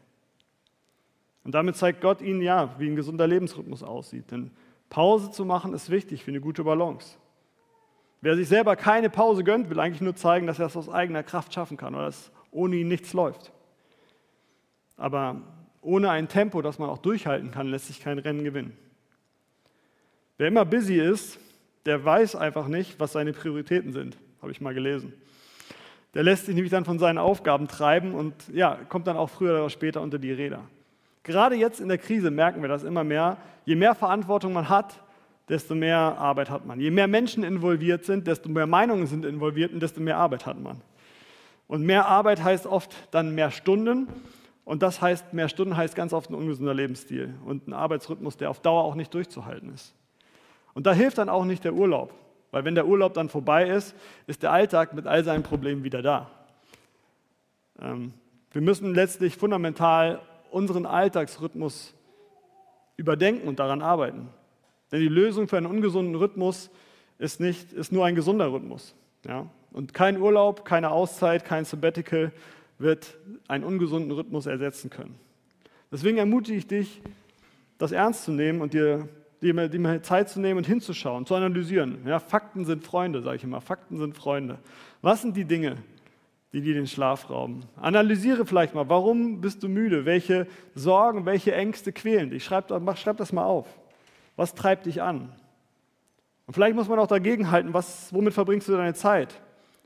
Und 1.43 1.55
damit 1.55 1.75
zeigt 1.75 2.01
Gott 2.01 2.21
ihnen 2.21 2.41
ja, 2.41 2.75
wie 2.77 2.87
ein 2.87 2.95
gesunder 2.95 3.25
Lebensrhythmus 3.25 3.81
aussieht. 3.81 4.29
Denn 4.31 4.51
Pause 4.89 5.31
zu 5.31 5.45
machen 5.45 5.73
ist 5.73 5.89
wichtig 5.89 6.23
für 6.23 6.31
eine 6.31 6.41
gute 6.41 6.63
Balance. 6.63 7.17
Wer 8.21 8.35
sich 8.35 8.47
selber 8.47 8.75
keine 8.75 9.09
Pause 9.09 9.43
gönnt, 9.43 9.69
will 9.69 9.79
eigentlich 9.79 10.01
nur 10.01 10.15
zeigen, 10.15 10.47
dass 10.47 10.59
er 10.59 10.65
es 10.67 10.77
aus 10.77 10.89
eigener 10.89 11.23
Kraft 11.23 11.53
schaffen 11.53 11.77
kann 11.77 11.93
oder 11.93 12.05
dass 12.05 12.31
ohne 12.51 12.77
ihn 12.77 12.87
nichts 12.87 13.13
läuft. 13.13 13.51
Aber 14.95 15.41
ohne 15.81 16.09
ein 16.09 16.27
Tempo, 16.27 16.61
das 16.61 16.79
man 16.79 16.89
auch 16.89 16.97
durchhalten 16.97 17.51
kann, 17.51 17.67
lässt 17.67 17.87
sich 17.87 18.01
kein 18.01 18.17
Rennen 18.17 18.43
gewinnen. 18.43 18.77
Wer 20.37 20.47
immer 20.47 20.65
busy 20.65 20.99
ist, 20.99 21.39
der 21.85 22.03
weiß 22.03 22.35
einfach 22.35 22.67
nicht, 22.67 22.99
was 22.99 23.13
seine 23.13 23.33
Prioritäten 23.33 23.93
sind, 23.93 24.17
habe 24.41 24.51
ich 24.51 24.61
mal 24.61 24.73
gelesen. 24.73 25.13
Der 26.13 26.23
lässt 26.23 26.47
sich 26.47 26.55
nämlich 26.55 26.71
dann 26.71 26.85
von 26.85 26.99
seinen 26.99 27.17
Aufgaben 27.17 27.67
treiben 27.67 28.13
und 28.13 28.33
ja, 28.51 28.75
kommt 28.89 29.07
dann 29.07 29.17
auch 29.17 29.29
früher 29.29 29.53
oder 29.53 29.69
später 29.69 30.01
unter 30.01 30.17
die 30.19 30.31
Räder. 30.31 30.63
Gerade 31.27 31.55
jetzt 31.55 31.81
in 31.81 31.89
der 31.89 31.97
Krise 31.97 32.31
merken 32.31 32.61
wir 32.61 32.69
das 32.69 32.83
immer 32.83 33.03
mehr. 33.03 33.35
Je 33.65 33.75
mehr 33.75 33.93
Verantwortung 33.95 34.53
man 34.53 34.69
hat, 34.69 35.03
desto 35.49 35.75
mehr 35.75 35.97
Arbeit 35.97 36.49
hat 36.49 36.65
man. 36.65 36.79
Je 36.79 36.89
mehr 36.89 37.07
Menschen 37.07 37.43
involviert 37.43 38.05
sind, 38.05 38.27
desto 38.27 38.47
mehr 38.47 38.65
Meinungen 38.65 39.07
sind 39.07 39.25
involviert 39.25 39.73
und 39.73 39.81
desto 39.81 39.99
mehr 39.99 40.17
Arbeit 40.17 40.45
hat 40.45 40.57
man. 40.57 40.81
Und 41.67 41.83
mehr 41.83 42.07
Arbeit 42.07 42.41
heißt 42.41 42.65
oft 42.65 42.95
dann 43.11 43.35
mehr 43.35 43.51
Stunden. 43.51 44.07
Und 44.63 44.81
das 44.83 45.01
heißt, 45.01 45.33
mehr 45.33 45.49
Stunden 45.49 45.75
heißt 45.75 45.95
ganz 45.95 46.13
oft 46.13 46.29
ein 46.29 46.33
ungesunder 46.33 46.73
Lebensstil 46.73 47.33
und 47.45 47.67
ein 47.67 47.73
Arbeitsrhythmus, 47.73 48.37
der 48.37 48.49
auf 48.49 48.61
Dauer 48.61 48.83
auch 48.83 48.95
nicht 48.95 49.13
durchzuhalten 49.13 49.73
ist. 49.73 49.93
Und 50.73 50.85
da 50.87 50.93
hilft 50.93 51.17
dann 51.17 51.27
auch 51.27 51.43
nicht 51.43 51.65
der 51.65 51.73
Urlaub, 51.73 52.13
weil 52.51 52.63
wenn 52.63 52.75
der 52.75 52.87
Urlaub 52.87 53.13
dann 53.13 53.27
vorbei 53.27 53.67
ist, 53.67 53.95
ist 54.27 54.43
der 54.43 54.53
Alltag 54.53 54.93
mit 54.93 55.07
all 55.07 55.25
seinen 55.25 55.43
Problemen 55.43 55.83
wieder 55.83 56.01
da. 56.01 56.31
Ähm, 57.81 58.13
wir 58.51 58.61
müssen 58.61 58.93
letztlich 58.93 59.35
fundamental 59.35 60.21
unseren 60.51 60.85
Alltagsrhythmus 60.85 61.93
überdenken 62.95 63.47
und 63.47 63.59
daran 63.59 63.81
arbeiten. 63.81 64.29
Denn 64.91 65.01
die 65.01 65.07
Lösung 65.07 65.47
für 65.47 65.57
einen 65.57 65.65
ungesunden 65.65 66.15
Rhythmus 66.15 66.69
ist, 67.19 67.39
nicht, 67.39 67.73
ist 67.73 67.91
nur 67.91 68.05
ein 68.05 68.15
gesunder 68.15 68.51
Rhythmus. 68.51 68.95
Ja? 69.27 69.47
Und 69.71 69.93
kein 69.93 70.19
Urlaub, 70.19 70.65
keine 70.65 70.91
Auszeit, 70.91 71.45
kein 71.45 71.65
Sabbatical 71.65 72.31
wird 72.79 73.17
einen 73.47 73.63
ungesunden 73.63 74.11
Rhythmus 74.11 74.45
ersetzen 74.45 74.89
können. 74.89 75.15
Deswegen 75.91 76.17
ermutige 76.17 76.57
ich 76.57 76.67
dich, 76.67 77.01
das 77.77 77.91
ernst 77.91 78.23
zu 78.23 78.31
nehmen 78.31 78.61
und 78.61 78.73
dir 78.73 79.07
dir, 79.41 79.69
dir 79.69 80.03
Zeit 80.03 80.29
zu 80.29 80.39
nehmen 80.39 80.57
und 80.57 80.67
hinzuschauen, 80.67 81.25
zu 81.25 81.35
analysieren. 81.35 81.99
Ja, 82.05 82.19
Fakten 82.19 82.65
sind 82.65 82.83
Freunde, 82.83 83.21
sage 83.21 83.37
ich 83.37 83.43
immer. 83.43 83.61
Fakten 83.61 83.97
sind 83.97 84.15
Freunde. 84.15 84.59
Was 85.01 85.21
sind 85.21 85.35
die 85.37 85.45
Dinge, 85.45 85.77
die 86.53 86.61
dir 86.61 86.73
den 86.73 86.87
Schlaf 86.87 87.29
rauben? 87.29 87.65
Analysiere 87.75 88.45
vielleicht 88.45 88.73
mal, 88.73 88.89
warum 88.89 89.41
bist 89.41 89.63
du 89.63 89.69
müde? 89.69 90.05
Welche 90.05 90.47
Sorgen, 90.75 91.25
welche 91.25 91.53
Ängste 91.53 91.91
quälen 91.91 92.29
dich? 92.29 92.43
Schreib, 92.43 92.71
schreib 92.97 93.17
das 93.17 93.33
mal 93.33 93.45
auf. 93.45 93.67
Was 94.35 94.55
treibt 94.55 94.85
dich 94.85 95.01
an? 95.01 95.33
Und 96.45 96.53
vielleicht 96.53 96.75
muss 96.75 96.87
man 96.87 96.99
auch 96.99 97.07
dagegen 97.07 97.51
halten, 97.51 97.73
was, 97.73 98.13
womit 98.13 98.33
verbringst 98.33 98.69
du 98.69 98.73
deine 98.73 98.93
Zeit? 98.93 99.41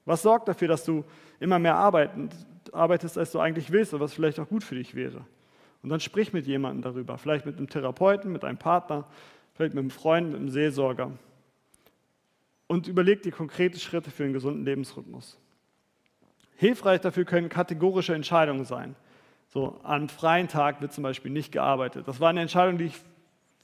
Was 0.05 0.21
sorgt 0.21 0.47
dafür, 0.47 0.67
dass 0.67 0.85
du 0.85 1.03
immer 1.39 1.57
mehr 1.57 1.75
arbeitest, 1.75 3.17
als 3.17 3.31
du 3.31 3.39
eigentlich 3.39 3.71
willst 3.71 3.93
und 3.93 3.99
was 3.99 4.13
vielleicht 4.13 4.39
auch 4.39 4.47
gut 4.47 4.63
für 4.63 4.75
dich 4.75 4.93
wäre? 4.93 5.25
Und 5.81 5.89
dann 5.89 5.99
sprich 5.99 6.31
mit 6.31 6.45
jemandem 6.45 6.83
darüber, 6.83 7.17
vielleicht 7.17 7.47
mit 7.47 7.57
einem 7.57 7.67
Therapeuten, 7.67 8.31
mit 8.31 8.43
einem 8.45 8.59
Partner, 8.59 9.07
vielleicht 9.55 9.73
mit 9.73 9.81
einem 9.81 9.89
Freund, 9.89 10.27
mit 10.27 10.37
einem 10.37 10.49
Seelsorger. 10.49 11.11
Und 12.67 12.87
überleg 12.87 13.23
dir 13.23 13.31
konkrete 13.31 13.79
Schritte 13.79 14.11
für 14.11 14.23
einen 14.23 14.33
gesunden 14.33 14.63
Lebensrhythmus. 14.63 15.39
Hilfreich 16.61 17.01
dafür 17.01 17.25
können 17.25 17.49
kategorische 17.49 18.13
Entscheidungen 18.13 18.65
sein. 18.65 18.95
So, 19.47 19.79
am 19.81 20.09
freien 20.09 20.47
Tag 20.47 20.79
wird 20.79 20.93
zum 20.93 21.01
Beispiel 21.01 21.31
nicht 21.31 21.51
gearbeitet. 21.51 22.07
Das 22.07 22.19
war 22.19 22.29
eine 22.29 22.41
Entscheidung, 22.41 22.77
die 22.77 22.85
ich 22.85 22.95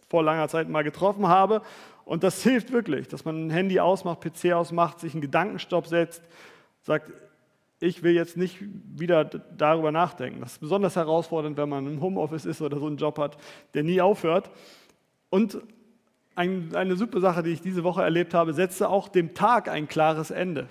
vor 0.10 0.24
langer 0.24 0.48
Zeit 0.48 0.68
mal 0.68 0.84
getroffen 0.84 1.28
habe. 1.28 1.62
Und 2.06 2.24
das 2.24 2.42
hilft 2.42 2.72
wirklich, 2.72 3.08
dass 3.08 3.24
man 3.24 3.46
ein 3.46 3.50
Handy 3.52 3.80
ausmacht, 3.80 4.22
PC 4.22 4.52
ausmacht, 4.54 5.00
sich 5.00 5.14
einen 5.14 5.22
Gedankenstopp 5.22 5.86
setzt, 5.86 6.24
sagt, 6.82 7.12
ich 7.80 8.02
will 8.02 8.14
jetzt 8.14 8.36
nicht 8.36 8.58
wieder 8.62 9.26
darüber 9.26 9.92
nachdenken. 9.92 10.42
Das 10.42 10.54
ist 10.54 10.60
besonders 10.60 10.96
herausfordernd, 10.96 11.56
wenn 11.56 11.70
man 11.70 11.86
im 11.86 12.02
Homeoffice 12.02 12.46
ist 12.46 12.64
oder 12.64 12.80
so 12.80 12.88
einen 12.88 12.98
Job 12.98 13.20
hat, 13.20 13.38
der 13.76 13.84
nie 13.84 14.02
aufhört. 14.02 14.50
Und 15.30 15.60
eine 16.34 16.96
super 16.96 17.22
Sache, 17.22 17.44
die 17.44 17.52
ich 17.52 17.62
diese 17.62 17.84
Woche 17.84 18.02
erlebt 18.02 18.34
habe, 18.34 18.54
setze 18.54 18.90
auch 18.90 19.08
dem 19.08 19.36
Tag 19.36 19.70
ein 19.70 19.88
klares 19.88 20.32
Ende. 20.32 20.68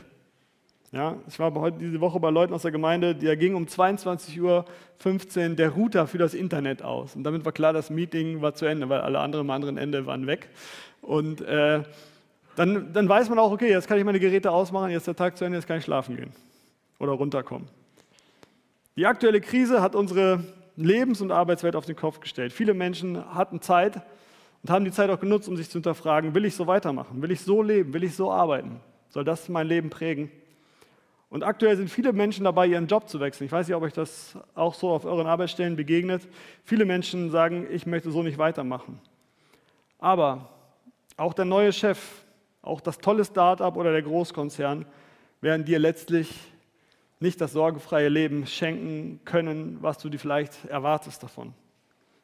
Ja, 0.92 1.16
ich 1.26 1.38
war 1.38 1.52
heute 1.54 1.78
diese 1.78 2.00
Woche 2.00 2.20
bei 2.20 2.30
Leuten 2.30 2.54
aus 2.54 2.62
der 2.62 2.70
Gemeinde, 2.70 3.14
da 3.14 3.34
ging 3.34 3.54
um 3.54 3.64
22.15 3.64 4.40
Uhr 4.40 5.56
der 5.56 5.70
Router 5.70 6.06
für 6.06 6.18
das 6.18 6.32
Internet 6.32 6.82
aus. 6.82 7.16
Und 7.16 7.24
damit 7.24 7.44
war 7.44 7.52
klar, 7.52 7.72
das 7.72 7.90
Meeting 7.90 8.40
war 8.40 8.54
zu 8.54 8.66
Ende, 8.66 8.88
weil 8.88 9.00
alle 9.00 9.18
anderen 9.18 9.46
am 9.46 9.50
anderen 9.50 9.78
Ende 9.78 10.06
waren 10.06 10.26
weg. 10.26 10.48
Und 11.02 11.40
äh, 11.40 11.82
dann, 12.54 12.92
dann 12.92 13.08
weiß 13.08 13.28
man 13.28 13.38
auch, 13.38 13.50
okay, 13.50 13.70
jetzt 13.70 13.88
kann 13.88 13.98
ich 13.98 14.04
meine 14.04 14.20
Geräte 14.20 14.50
ausmachen, 14.50 14.90
jetzt 14.90 15.02
ist 15.02 15.08
der 15.08 15.16
Tag 15.16 15.36
zu 15.36 15.44
Ende, 15.44 15.58
jetzt 15.58 15.66
kann 15.66 15.78
ich 15.78 15.84
schlafen 15.84 16.16
gehen 16.16 16.32
oder 16.98 17.12
runterkommen. 17.12 17.68
Die 18.96 19.06
aktuelle 19.06 19.40
Krise 19.40 19.82
hat 19.82 19.94
unsere 19.94 20.44
Lebens- 20.76 21.20
und 21.20 21.32
Arbeitswelt 21.32 21.76
auf 21.76 21.84
den 21.84 21.96
Kopf 21.96 22.20
gestellt. 22.20 22.52
Viele 22.52 22.74
Menschen 22.74 23.34
hatten 23.34 23.60
Zeit 23.60 24.00
und 24.62 24.70
haben 24.70 24.84
die 24.84 24.92
Zeit 24.92 25.10
auch 25.10 25.20
genutzt, 25.20 25.48
um 25.48 25.56
sich 25.56 25.68
zu 25.68 25.74
hinterfragen, 25.74 26.34
will 26.34 26.44
ich 26.44 26.54
so 26.54 26.66
weitermachen? 26.66 27.20
Will 27.20 27.30
ich 27.30 27.40
so 27.40 27.60
leben? 27.60 27.92
Will 27.92 28.04
ich 28.04 28.14
so 28.14 28.30
arbeiten? 28.30 28.80
Soll 29.10 29.24
das 29.24 29.48
mein 29.48 29.66
Leben 29.66 29.90
prägen? 29.90 30.30
Und 31.28 31.42
aktuell 31.42 31.76
sind 31.76 31.90
viele 31.90 32.12
Menschen 32.12 32.44
dabei, 32.44 32.66
ihren 32.66 32.86
Job 32.86 33.08
zu 33.08 33.18
wechseln. 33.18 33.46
Ich 33.46 33.52
weiß 33.52 33.66
nicht, 33.66 33.76
ob 33.76 33.82
euch 33.82 33.92
das 33.92 34.38
auch 34.54 34.74
so 34.74 34.90
auf 34.90 35.04
euren 35.04 35.26
Arbeitsstellen 35.26 35.76
begegnet. 35.76 36.26
Viele 36.64 36.84
Menschen 36.84 37.30
sagen, 37.30 37.66
ich 37.70 37.84
möchte 37.84 38.10
so 38.10 38.22
nicht 38.22 38.38
weitermachen. 38.38 39.00
Aber 39.98 40.50
auch 41.16 41.34
der 41.34 41.44
neue 41.44 41.72
Chef, 41.72 41.98
auch 42.62 42.80
das 42.80 42.98
tolle 42.98 43.24
Start-up 43.24 43.76
oder 43.76 43.92
der 43.92 44.02
Großkonzern 44.02 44.86
werden 45.40 45.64
dir 45.64 45.78
letztlich 45.78 46.38
nicht 47.18 47.40
das 47.40 47.52
sorgenfreie 47.52 48.08
Leben 48.08 48.46
schenken 48.46 49.20
können, 49.24 49.78
was 49.80 49.98
du 49.98 50.08
dir 50.08 50.18
vielleicht 50.18 50.66
erwartest 50.66 51.22
davon. 51.22 51.54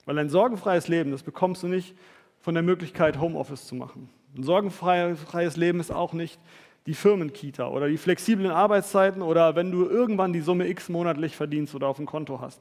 Weil 0.04 0.18
ein 0.18 0.28
sorgenfreies 0.28 0.88
Leben, 0.88 1.10
das 1.10 1.22
bekommst 1.22 1.62
du 1.62 1.68
nicht 1.68 1.96
von 2.40 2.54
der 2.54 2.62
Möglichkeit, 2.62 3.20
Homeoffice 3.20 3.66
zu 3.66 3.74
machen. 3.74 4.10
Ein 4.36 4.42
sorgenfreies 4.42 5.56
Leben 5.56 5.80
ist 5.80 5.90
auch 5.90 6.12
nicht 6.12 6.38
die 6.86 6.94
Firmenkita 6.94 7.68
oder 7.68 7.88
die 7.88 7.96
flexiblen 7.96 8.50
Arbeitszeiten 8.50 9.22
oder 9.22 9.54
wenn 9.54 9.70
du 9.70 9.88
irgendwann 9.88 10.32
die 10.32 10.40
Summe 10.40 10.68
X 10.68 10.88
monatlich 10.88 11.36
verdienst 11.36 11.74
oder 11.74 11.88
auf 11.88 11.96
dem 11.96 12.06
Konto 12.06 12.40
hast. 12.40 12.60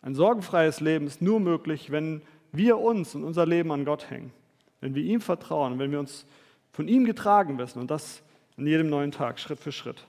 Ein 0.00 0.14
sorgenfreies 0.14 0.80
Leben 0.80 1.06
ist 1.06 1.20
nur 1.20 1.40
möglich, 1.40 1.90
wenn 1.90 2.22
wir 2.52 2.78
uns 2.78 3.14
und 3.14 3.24
unser 3.24 3.46
Leben 3.46 3.72
an 3.72 3.84
Gott 3.84 4.10
hängen, 4.10 4.32
wenn 4.80 4.94
wir 4.94 5.02
ihm 5.02 5.20
vertrauen, 5.20 5.78
wenn 5.78 5.90
wir 5.90 5.98
uns 5.98 6.24
von 6.72 6.86
ihm 6.86 7.04
getragen 7.04 7.58
wissen 7.58 7.80
und 7.80 7.90
das 7.90 8.22
an 8.56 8.66
jedem 8.66 8.88
neuen 8.88 9.10
Tag, 9.10 9.40
Schritt 9.40 9.58
für 9.58 9.72
Schritt. 9.72 10.06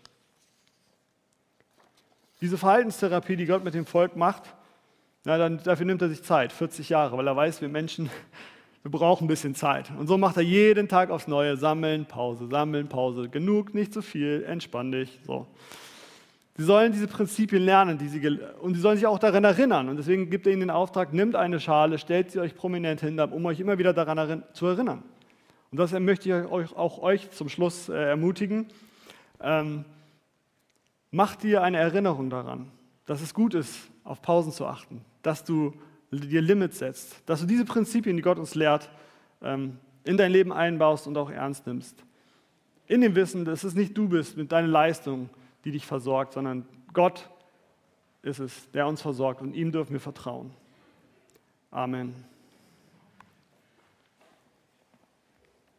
Diese 2.41 2.57
Verhaltenstherapie, 2.57 3.35
die 3.35 3.45
Gott 3.45 3.63
mit 3.63 3.73
dem 3.73 3.85
Volk 3.85 4.15
macht, 4.15 4.55
na, 5.25 5.37
dann, 5.37 5.61
dafür 5.63 5.85
nimmt 5.85 6.01
er 6.01 6.09
sich 6.09 6.23
Zeit, 6.23 6.53
40 6.53 6.89
Jahre, 6.89 7.17
weil 7.17 7.27
er 7.27 7.35
weiß, 7.35 7.61
wir 7.61 7.67
Menschen, 7.67 8.09
wir 8.83 8.91
brauchen 8.91 9.25
ein 9.25 9.27
bisschen 9.27 9.55
Zeit. 9.55 9.91
Und 9.97 10.07
so 10.07 10.17
macht 10.17 10.37
er 10.37 10.43
jeden 10.43 10.87
Tag 10.87 11.09
aufs 11.09 11.27
Neue, 11.27 11.57
sammeln, 11.57 12.05
Pause, 12.05 12.47
sammeln, 12.47 12.87
Pause, 12.87 13.29
genug, 13.29 13.73
nicht 13.73 13.93
zu 13.93 14.01
viel, 14.01 14.43
entspann 14.47 14.91
dich. 14.91 15.19
So. 15.25 15.47
Sie 16.55 16.63
sollen 16.63 16.91
diese 16.91 17.07
Prinzipien 17.07 17.63
lernen 17.63 17.97
die 17.97 18.07
sie, 18.07 18.39
und 18.61 18.75
sie 18.75 18.81
sollen 18.81 18.97
sich 18.97 19.07
auch 19.07 19.19
daran 19.19 19.43
erinnern. 19.43 19.89
Und 19.89 19.97
deswegen 19.97 20.29
gibt 20.29 20.45
er 20.45 20.53
ihnen 20.53 20.61
den 20.61 20.69
Auftrag, 20.69 21.13
nimmt 21.13 21.35
eine 21.35 21.59
Schale, 21.59 21.97
stellt 21.97 22.31
sie 22.31 22.39
euch 22.39 22.55
prominent 22.55 23.01
hin, 23.01 23.19
um 23.19 23.45
euch 23.45 23.59
immer 23.59 23.77
wieder 23.77 23.93
daran 23.93 24.43
zu 24.53 24.65
erinnern. 24.65 25.03
Und 25.71 25.77
das 25.79 25.91
möchte 25.91 26.29
ich 26.29 26.51
euch, 26.51 26.75
auch 26.75 27.01
euch 27.01 27.31
zum 27.31 27.49
Schluss 27.49 27.89
äh, 27.89 27.93
ermutigen. 27.93 28.67
Ähm, 29.41 29.85
Mach 31.11 31.35
dir 31.35 31.63
eine 31.63 31.77
Erinnerung 31.77 32.29
daran, 32.29 32.71
dass 33.07 33.21
es 33.21 33.33
gut 33.33 33.55
ist, 33.55 33.89
auf 34.03 34.21
Pausen 34.21 34.51
zu 34.51 34.67
achten, 34.67 35.01
dass 35.23 35.43
du 35.43 35.73
dir 36.17 36.41
Limits 36.41 36.79
setzt, 36.79 37.21
dass 37.25 37.41
du 37.41 37.45
diese 37.45 37.65
Prinzipien, 37.65 38.15
die 38.15 38.23
Gott 38.23 38.39
uns 38.39 38.55
lehrt, 38.55 38.89
ähm, 39.41 39.77
in 40.03 40.17
dein 40.17 40.31
Leben 40.31 40.51
einbaust 40.51 41.07
und 41.07 41.17
auch 41.17 41.29
ernst 41.29 41.67
nimmst. 41.67 42.03
In 42.87 43.01
dem 43.01 43.15
Wissen, 43.15 43.45
dass 43.45 43.63
es 43.63 43.75
nicht 43.75 43.97
du 43.97 44.09
bist 44.09 44.35
mit 44.37 44.51
deiner 44.51 44.67
Leistung, 44.67 45.29
die 45.63 45.71
dich 45.71 45.85
versorgt, 45.85 46.33
sondern 46.33 46.65
Gott 46.93 47.29
ist 48.23 48.39
es, 48.39 48.69
der 48.71 48.87
uns 48.87 49.01
versorgt 49.01 49.41
und 49.41 49.53
ihm 49.53 49.71
dürfen 49.71 49.93
wir 49.93 49.99
vertrauen. 49.99 50.51
Amen. 51.71 52.15